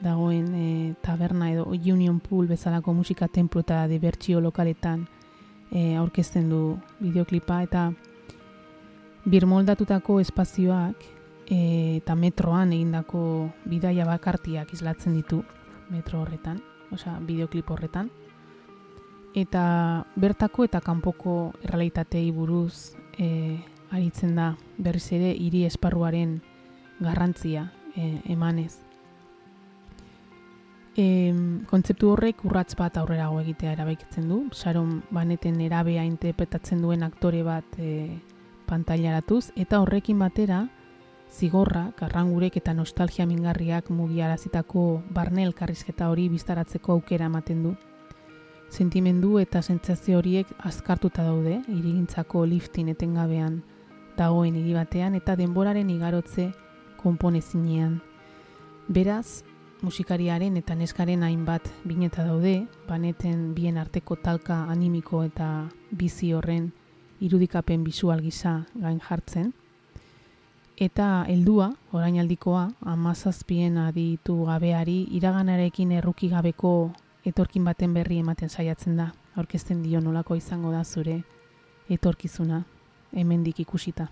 dagoen 0.00 0.54
e, 0.54 0.94
taberna 1.00 1.50
edo 1.52 1.66
Union 1.66 2.20
Pool 2.20 2.48
bezalako 2.48 2.92
musika 2.92 3.28
templu 3.28 3.62
eta 3.62 3.86
dibertsio 3.88 4.40
lokaletan 4.40 5.06
e, 5.70 5.96
aurkezten 5.96 6.50
du 6.50 6.78
bideoklipa 7.00 7.62
eta 7.62 7.92
birmoldatutako 9.24 10.18
espazioak 10.20 11.04
e, 11.46 11.98
eta 12.02 12.14
metroan 12.18 12.72
egindako 12.72 13.50
bidaia 13.64 14.06
bakartiak 14.08 14.72
islatzen 14.74 15.14
ditu 15.14 15.42
metro 15.92 16.22
horretan, 16.22 16.62
osea 16.90 17.18
bideoklip 17.20 17.70
horretan. 17.70 18.10
Eta 19.34 20.04
bertako 20.16 20.66
eta 20.68 20.80
kanpoko 20.84 21.52
errealitatei 21.62 22.30
buruz 22.32 22.96
e, 23.18 23.58
aritzen 23.92 24.34
da 24.36 24.52
berriz 24.78 25.06
ere 25.12 25.32
hiri 25.32 25.64
esparruaren 25.68 26.40
garrantzia 27.02 27.70
e, 27.96 28.20
emanez. 28.32 28.78
E, 30.96 31.06
kontzeptu 31.70 32.10
horrek 32.12 32.44
urratz 32.44 32.74
bat 32.76 32.98
aurrerago 33.00 33.40
egitea 33.40 33.72
erabaikitzen 33.78 34.28
du. 34.28 34.42
Sharon 34.52 35.02
Baneten 35.10 35.60
erabea 35.64 36.04
interpretatzen 36.04 36.82
duen 36.84 37.02
aktore 37.02 37.42
bat 37.46 37.78
e, 37.78 38.18
pantailaratuz 38.68 39.50
eta 39.56 39.80
horrekin 39.80 40.18
batera 40.18 40.66
zigorra, 41.32 41.86
karrangurek 41.96 42.58
eta 42.60 42.74
nostalgia 42.76 43.24
mingarriak 43.26 43.88
mugiarazitako 43.90 45.02
barne 45.10 45.46
elkarrizketa 45.48 46.10
hori 46.12 46.28
biztaratzeko 46.28 46.92
aukera 46.92 47.30
ematen 47.32 47.62
du 47.64 47.76
sentimendu 48.72 49.36
eta 49.38 49.60
sentsazio 49.60 50.18
horiek 50.18 50.48
azkartuta 50.64 51.22
daude, 51.26 51.58
irigintzako 51.68 52.46
liftin 52.48 52.88
etengabean 52.88 53.60
dagoen 54.16 54.56
hiri 54.56 54.72
batean 54.76 55.14
eta 55.18 55.36
denboraren 55.36 55.90
igarotze 55.92 56.48
konponezinean. 57.02 58.00
Beraz, 58.88 59.42
musikariaren 59.82 60.56
eta 60.56 60.74
neskaren 60.78 61.22
hainbat 61.26 61.66
bineta 61.84 62.24
daude, 62.24 62.66
baneten 62.88 63.52
bien 63.54 63.78
arteko 63.78 64.16
talka 64.16 64.62
animiko 64.70 65.24
eta 65.26 65.68
bizi 65.90 66.32
horren 66.32 66.70
irudikapen 67.20 67.84
bisual 67.84 68.22
gisa 68.22 68.64
gain 68.74 69.00
jartzen. 69.00 69.52
Eta 70.78 71.24
heldua, 71.28 71.68
orainaldikoa, 71.92 72.70
amazazpien 72.94 73.76
aditu 73.78 74.38
gabeari 74.48 75.02
iraganarekin 75.18 75.92
erruki 75.92 76.30
gabeko 76.32 76.92
etorkin 77.28 77.64
baten 77.64 77.94
berri 77.94 78.18
ematen 78.18 78.48
saiatzen 78.48 78.96
da, 78.96 79.12
aurkezten 79.36 79.82
dio 79.82 80.00
nolako 80.00 80.34
izango 80.40 80.72
da 80.72 80.82
zure 80.84 81.20
etorkizuna, 81.90 82.64
hemendik 83.12 83.60
ikusita. 83.60 84.08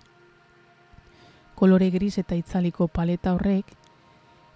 Kolore 1.61 1.91
gris 1.93 2.15
eta 2.17 2.33
itzaliko 2.33 2.87
paleta 2.89 3.35
horrek, 3.35 3.67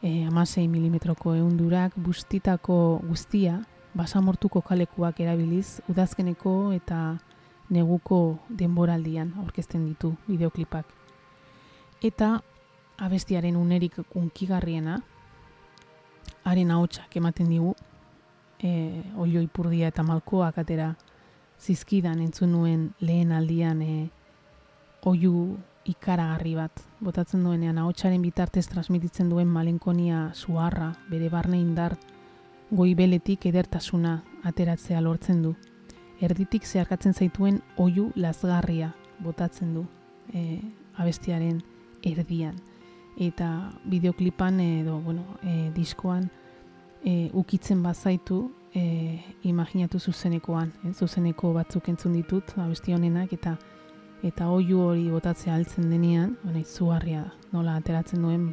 e, 0.01 0.25
amasei 0.25 0.63
milimetroko 0.65 1.35
eundurak, 1.37 1.93
bustitako 2.01 2.77
guztia, 3.05 3.59
basamortuko 3.93 4.63
kalekuak 4.65 5.19
erabiliz, 5.21 5.83
udazkeneko 5.85 6.53
eta 6.73 7.01
neguko 7.69 8.39
denboraldian 8.49 9.35
aurkezten 9.43 9.83
ditu 9.85 10.15
bideoklipak. 10.25 10.89
Eta 12.09 12.31
abestiaren 12.97 13.61
unerik 13.61 14.01
unkigarriena, 14.15 14.97
haren 16.41 16.73
ahotsak 16.73 17.19
ematen 17.21 17.53
digu, 17.53 17.75
e, 18.57 18.73
oio 19.13 19.45
ipurdia 19.45 19.93
eta 19.93 20.01
malkoak 20.01 20.57
atera 20.65 20.89
zizkidan 21.61 22.25
entzun 22.25 22.57
nuen 22.57 22.89
lehen 22.97 23.31
aldian 23.31 23.85
e, 23.85 24.09
oiu 25.05 25.37
ikaragarri 25.85 26.55
bat, 26.57 26.81
botatzen 26.99 27.43
duenean 27.45 27.77
ahotsaren 27.77 28.21
bitartez 28.21 28.65
transmititzen 28.71 29.29
duen 29.29 29.47
malenkonia 29.47 30.31
suharra, 30.33 30.93
bere 31.09 31.29
barne 31.29 31.59
indar, 31.61 31.97
goibeletik 32.71 33.45
edertasuna 33.45 34.19
ateratzea 34.43 35.01
lortzen 35.01 35.41
du. 35.43 35.53
Erditik 36.23 36.65
zeharkatzen 36.65 37.13
zaituen 37.13 37.59
oihu 37.77 38.09
lazgarria 38.15 38.93
botatzen 39.19 39.73
du 39.75 39.85
e, 40.33 40.61
abestiaren 40.97 41.61
erdian. 42.03 42.55
Eta 43.21 43.71
bideoklipan 43.85 44.59
edo, 44.59 44.99
bueno, 45.03 45.37
e, 45.43 45.69
diskoan 45.75 46.29
e, 47.03 47.29
ukitzen 47.33 47.83
bazaitu 47.83 48.41
e, 48.73 49.21
imaginatu 49.43 49.99
zuzenekoan. 49.99 50.73
E, 50.83 50.93
zuzeneko 50.93 51.53
batzuk 51.53 51.89
entzun 51.91 52.15
ditut, 52.17 52.55
abesti 52.57 52.95
honenak, 52.95 53.33
eta 53.33 53.57
eta 54.25 54.47
oihu 54.49 54.79
hori 54.89 55.09
botatzea 55.13 55.55
altzen 55.55 55.89
denean, 55.91 56.35
baina 56.43 56.61
izugarria 56.63 57.25
da, 57.27 57.33
nola 57.53 57.75
ateratzen 57.79 58.23
duen 58.25 58.47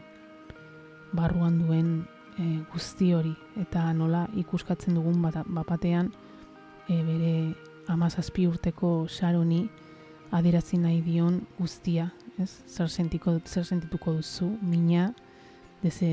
barruan 1.17 1.59
duen 1.63 1.93
e, 2.39 2.49
guzti 2.73 3.13
hori, 3.17 3.33
eta 3.61 3.87
nola 3.97 4.27
ikuskatzen 4.43 4.99
dugun 4.99 5.23
bat, 5.25 5.41
batean 5.49 6.13
e, 6.89 6.99
bere 7.07 7.33
amazazpi 7.93 8.47
urteko 8.51 8.93
saroni 9.09 9.63
adierazi 10.33 10.79
nahi 10.81 11.01
dion 11.05 11.41
guztia, 11.59 12.11
ez? 12.41 12.51
Zer, 12.69 12.89
sentiko, 12.89 13.39
zer 13.45 13.65
sentituko 13.69 14.15
duzu, 14.17 14.49
mina, 14.63 15.11
deze, 15.83 16.09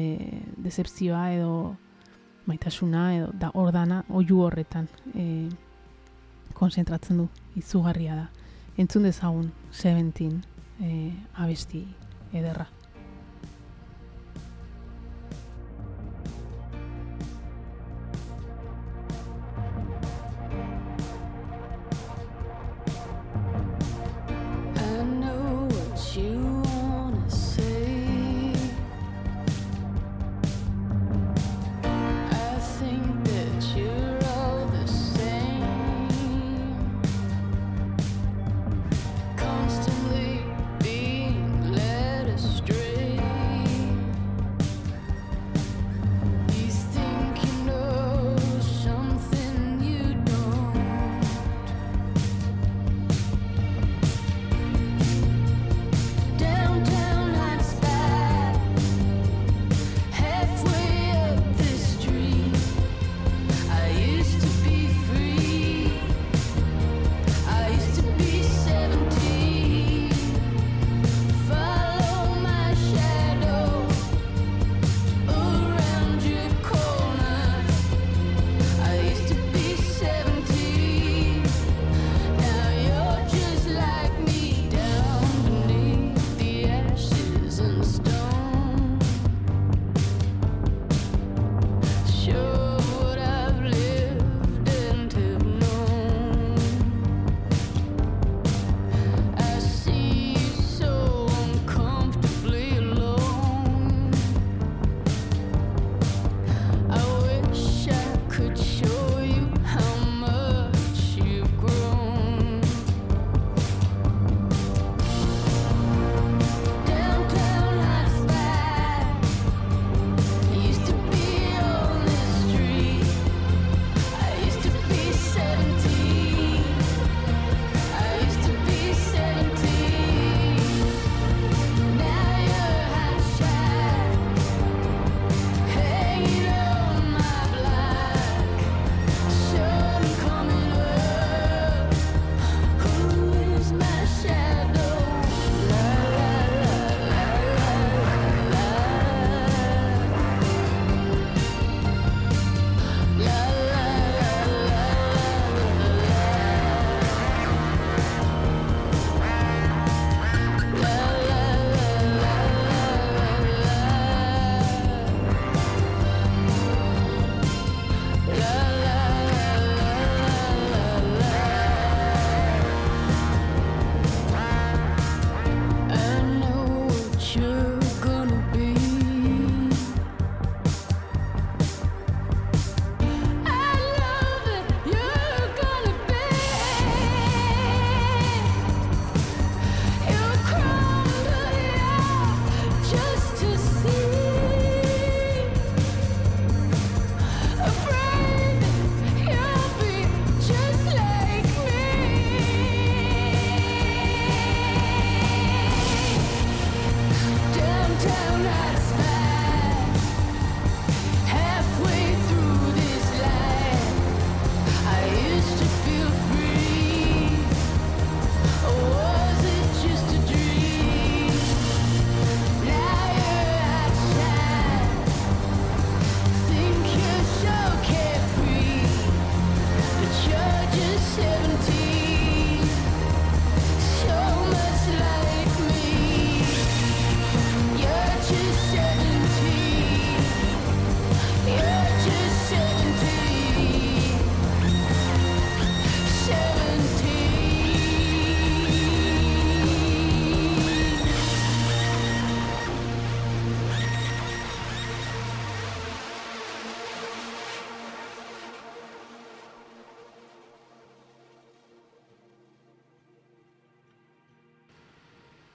decepzioa 0.57 1.29
edo 1.35 1.53
maitasuna 2.49 3.05
edo 3.15 3.29
da 3.39 3.51
hor 3.53 3.71
dana 3.75 4.03
oihu 4.09 4.41
horretan 4.47 4.87
e, 5.13 5.47
konzentratzen 6.57 7.23
du, 7.23 7.29
izugarria 7.59 8.15
da 8.23 8.38
entzun 8.79 9.03
dezagun 9.03 9.51
17 9.75 10.25
e, 10.79 10.85
eh, 10.87 11.13
abesti 11.35 11.83
ederra. 12.31 12.78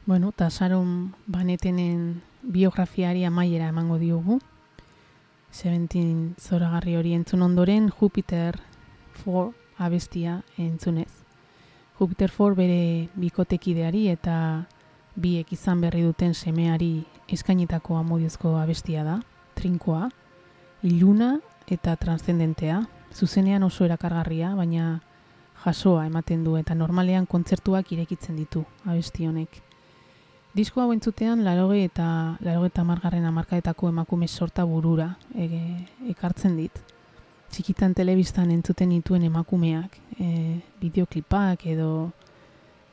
Bueno, 0.06 0.28
eta 0.28 0.50
Saron 0.50 1.14
Banetenen 1.26 2.20
biografiari 2.42 3.24
amaiera 3.24 3.68
emango 3.68 3.96
diogu. 3.96 4.38
Seventeen 5.50 6.34
zoragarri 6.38 6.96
hori 6.96 7.14
entzun 7.14 7.40
ondoren 7.40 7.88
Jupiter 7.88 8.60
4 9.24 9.54
abestia 9.78 10.42
entzunez. 10.58 11.08
Jupiter 11.98 12.30
4 12.30 12.54
bere 12.54 13.08
bikotekideari 13.16 14.10
eta 14.12 14.66
biek 15.16 15.56
izan 15.56 15.80
berri 15.80 16.02
duten 16.02 16.34
semeari 16.34 17.06
eskainitako 17.26 17.96
amodiozko 17.96 18.58
abestia 18.60 19.08
da, 19.08 19.22
trinkoa, 19.54 20.10
iluna 20.82 21.38
eta 21.66 21.96
transcendentea, 21.96 22.84
zuzenean 23.14 23.62
oso 23.62 23.86
erakargarria, 23.88 24.52
baina 24.54 25.00
jasoa 25.64 26.04
ematen 26.04 26.44
du 26.44 26.58
eta 26.60 26.74
normalean 26.74 27.24
kontzertuak 27.24 27.92
irekitzen 27.96 28.36
ditu 28.36 28.66
abesti 28.84 29.24
honek. 29.24 29.64
Disko 30.54 30.80
hau 30.80 30.92
entzutean, 30.94 31.40
laroge 31.42 31.80
eta 31.82 32.06
laroge 32.46 32.68
eta 32.70 32.84
margarren 32.86 33.24
amarkaetako 33.26 33.88
emakume 33.90 34.28
sorta 34.28 34.62
burura 34.62 35.08
ege, 35.34 35.62
ekartzen 36.12 36.54
dit. 36.54 36.76
Txikitan 37.50 37.94
telebistan 37.98 38.52
entzuten 38.54 38.92
dituen 38.94 39.24
emakumeak, 39.26 39.98
e, 40.18 40.60
bideoklipak 40.78 41.66
edo 41.72 42.12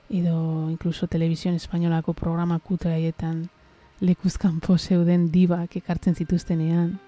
edo 0.09 0.33
inkluso 0.71 1.07
televisión 1.07 1.55
espainolako 1.55 2.13
programa 2.13 2.57
kuteraietan 2.59 3.45
lekuzkan 4.01 4.59
zeuden 4.77 5.31
dibak 5.31 5.75
ekartzen 5.77 6.15
zituztenean. 6.15 6.99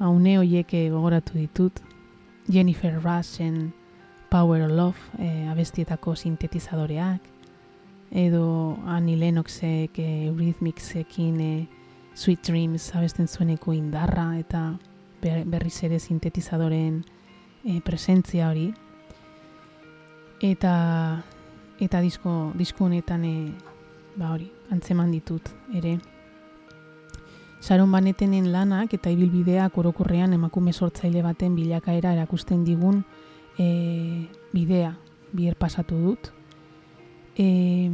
Haune 0.00 0.38
hoiek 0.38 0.74
gogoratu 0.90 1.38
ditut. 1.38 1.80
Jennifer 2.50 3.00
Rushen 3.00 3.72
Power 4.28 4.62
of 4.62 4.72
Love 4.72 4.98
e, 5.18 5.46
abestietako 5.48 6.16
sintetizadoreak, 6.16 7.22
edo 8.14 8.78
Annie 8.86 9.16
Lennoxek 9.16 9.98
e, 9.98 10.26
Eurythmicsekin 10.26 11.40
e, 11.40 11.68
Sweet 12.14 12.46
Dreams 12.46 12.94
abesten 12.94 13.26
zueneko 13.26 13.74
indarra 13.74 14.38
eta 14.38 14.78
berriz 15.20 15.82
ere 15.82 15.98
sintetizadoren 15.98 17.02
e, 17.64 17.80
presentzia 17.80 18.48
hori. 18.48 18.68
Eta 20.40 21.24
eta 21.82 22.00
disko, 22.00 22.52
disko 22.54 22.86
honetan 22.86 23.24
e, 23.24 23.34
ba 24.14 24.30
hori, 24.30 24.46
antzeman 24.70 25.10
ditut 25.10 25.50
ere. 25.74 25.98
Sharon 27.64 27.90
Banetenen 27.90 28.52
lanak 28.52 28.94
eta 28.94 29.10
ibilbideak 29.10 29.76
orokorrean 29.80 30.36
emakume 30.36 30.72
sortzaile 30.72 31.22
baten 31.24 31.56
bilakaera 31.56 32.12
erakusten 32.12 32.62
digun 32.62 33.02
e, 33.58 34.28
bidea 34.52 34.94
bier 35.32 35.58
pasatu 35.58 35.98
dut. 35.98 36.30
E, 37.36 37.90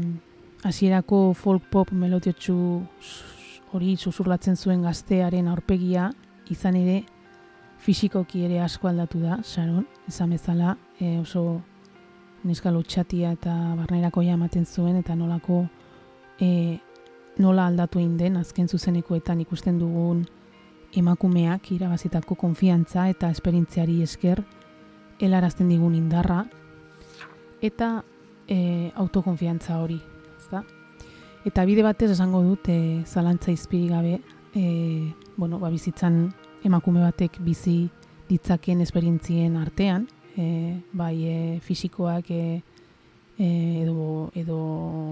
hasierako 0.62 1.32
folk 1.34 1.70
pop 1.72 1.92
melodiotsu 1.96 2.56
hori 3.72 3.94
susurlatzen 3.96 4.56
zuen 4.56 4.82
gaztearen 4.84 5.48
aurpegia 5.48 6.10
izan 6.50 6.76
ere 6.76 6.98
fisikoki 7.80 8.44
ere 8.44 8.60
asko 8.60 8.90
aldatu 8.90 9.22
da, 9.22 9.38
Sharon, 9.42 9.86
izan 10.08 10.34
bezala 10.34 10.76
e, 10.98 11.16
oso 11.18 11.62
neska 12.44 12.72
lotxatia 12.72 13.32
eta 13.36 13.54
barnerako 13.78 14.22
ematen 14.22 14.66
zuen 14.66 14.96
eta 15.00 15.16
nolako 15.16 15.64
e, 16.40 16.78
nola 17.38 17.66
aldatu 17.66 18.00
egin 18.00 18.16
den 18.18 18.36
azken 18.36 18.68
zuzenekoetan 18.68 19.40
ikusten 19.40 19.78
dugun 19.78 20.26
emakumeak 20.96 21.70
irabazitako 21.72 22.34
konfiantza 22.34 23.08
eta 23.08 23.30
esperintziari 23.30 24.02
esker 24.02 24.42
helarazten 25.20 25.68
digun 25.68 25.94
indarra. 25.94 26.44
Eta 27.62 28.02
e, 28.50 28.90
autokonfiantza 28.96 29.78
hori, 29.80 30.00
ezta? 30.36 30.64
Eta 31.46 31.64
bide 31.64 31.84
batez 31.86 32.10
esango 32.10 32.42
dut 32.44 32.68
e, 32.68 33.02
zalantza 33.06 33.52
izpiri 33.54 33.88
gabe, 33.88 34.18
e, 34.52 34.64
bueno, 35.36 35.58
ba, 35.62 35.70
bizitzan 35.70 36.26
emakume 36.66 37.00
batek 37.06 37.38
bizi 37.46 37.88
ditzaken 38.28 38.82
esperintzien 38.84 39.56
artean, 39.56 40.08
e, 40.36 40.76
bai 40.92 41.14
e, 41.24 41.38
fisikoak 41.64 42.30
e, 42.34 42.42
e, 43.38 43.48
edo, 43.84 44.28
edo 44.34 44.60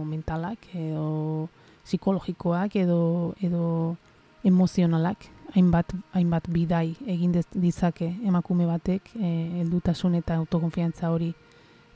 mentalak, 0.04 0.68
edo 0.74 1.48
psikologikoak, 1.86 2.76
edo, 2.76 3.34
edo 3.40 3.96
emozionalak, 4.44 5.30
hainbat, 5.54 5.94
hainbat 6.12 6.48
bidai 6.52 6.92
egin 7.06 7.32
dizake 7.54 8.10
emakume 8.26 8.66
batek 8.68 9.14
e, 9.16 9.30
heldutasun 9.62 10.18
eta 10.18 10.36
autokonfiantza 10.36 11.10
hori 11.14 11.32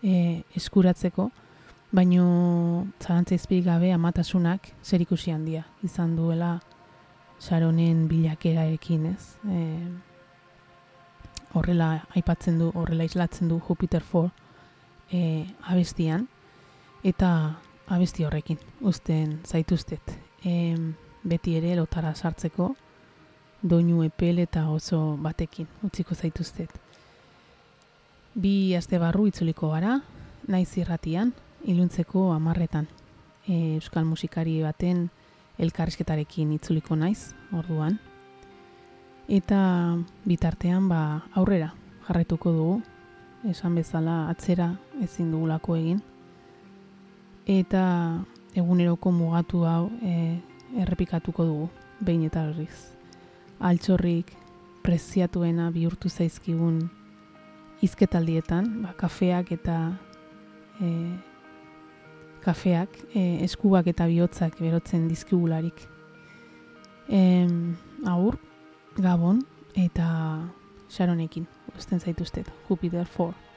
e, 0.03 0.43
eskuratzeko, 0.57 1.31
baino 1.93 2.87
izpirik 3.31 3.65
gabe 3.65 3.93
amatasunak 3.93 4.73
zer 4.83 5.01
ikusi 5.01 5.31
handia 5.31 5.65
izan 5.85 6.17
duela 6.17 6.61
saronen 7.39 8.09
bilakera 8.09 8.65
ekin 8.67 9.07
ez. 9.07 9.37
E, 9.49 9.61
horrela 11.55 12.05
aipatzen 12.17 12.59
du, 12.59 12.71
horrela 12.75 13.05
islatzen 13.05 13.49
du 13.49 13.61
Jupiter 13.61 14.03
4 14.03 14.31
e, 15.13 15.45
abestian, 15.69 16.27
eta 17.05 17.59
abesti 17.93 18.25
horrekin, 18.25 18.59
uzten 18.81 19.41
zaituztet. 19.45 20.15
E, 20.45 20.77
beti 21.23 21.57
ere 21.59 21.77
lotara 21.77 22.15
sartzeko, 22.15 22.73
doinu 23.63 24.03
epel 24.07 24.41
eta 24.43 24.69
oso 24.71 25.17
batekin, 25.23 25.69
utziko 25.87 26.15
zaituztet. 26.15 26.73
Bi 28.35 28.75
aste 28.75 28.99
barru 28.99 29.27
itzuliko 29.29 29.71
gara, 29.75 29.99
naiz 30.49 30.71
irratian, 30.79 31.33
iluntzeko 31.69 32.31
amarretan. 32.33 32.87
E, 33.47 33.77
Euskal 33.77 34.07
musikari 34.09 34.61
baten 34.63 35.09
elkarrizketarekin 35.59 36.55
itzuliko 36.57 36.97
naiz, 36.97 37.35
orduan. 37.53 37.99
Eta 39.29 39.59
bitartean 40.25 40.89
ba 40.89 41.03
aurrera 41.35 41.73
jarretuko 42.07 42.53
dugu, 42.53 42.81
esan 43.51 43.77
bezala 43.77 44.29
atzera 44.31 44.73
ezin 45.03 45.31
dugulako 45.33 45.77
egin. 45.77 46.01
Eta 47.47 47.85
eguneroko 48.55 49.13
mugatu 49.13 49.67
hau 49.67 49.91
e, 50.03 50.41
errepikatuko 50.81 51.45
dugu, 51.45 51.71
behin 52.01 52.27
eta 52.31 52.47
berriz 52.49 52.93
altxorrik 53.63 54.33
preziatuena 54.83 55.71
bihurtu 55.71 56.11
zaizkigun 56.11 56.91
izketaldietan, 57.83 58.69
ba, 58.85 58.95
kafeak 58.99 59.53
eta 59.57 59.77
e, 60.81 60.89
kafeak, 62.45 62.99
e, 63.15 63.43
eskuak 63.47 63.91
eta 63.93 64.07
bihotzak 64.11 64.59
berotzen 64.63 65.09
dizkigularik. 65.11 65.87
E, 67.11 67.23
aur, 68.09 68.39
gabon 68.99 69.43
eta 69.79 70.09
xaronekin, 70.93 71.47
usten 71.77 72.01
zaituztet, 72.01 72.51
Jupiter 72.69 73.07
4. 73.17 73.52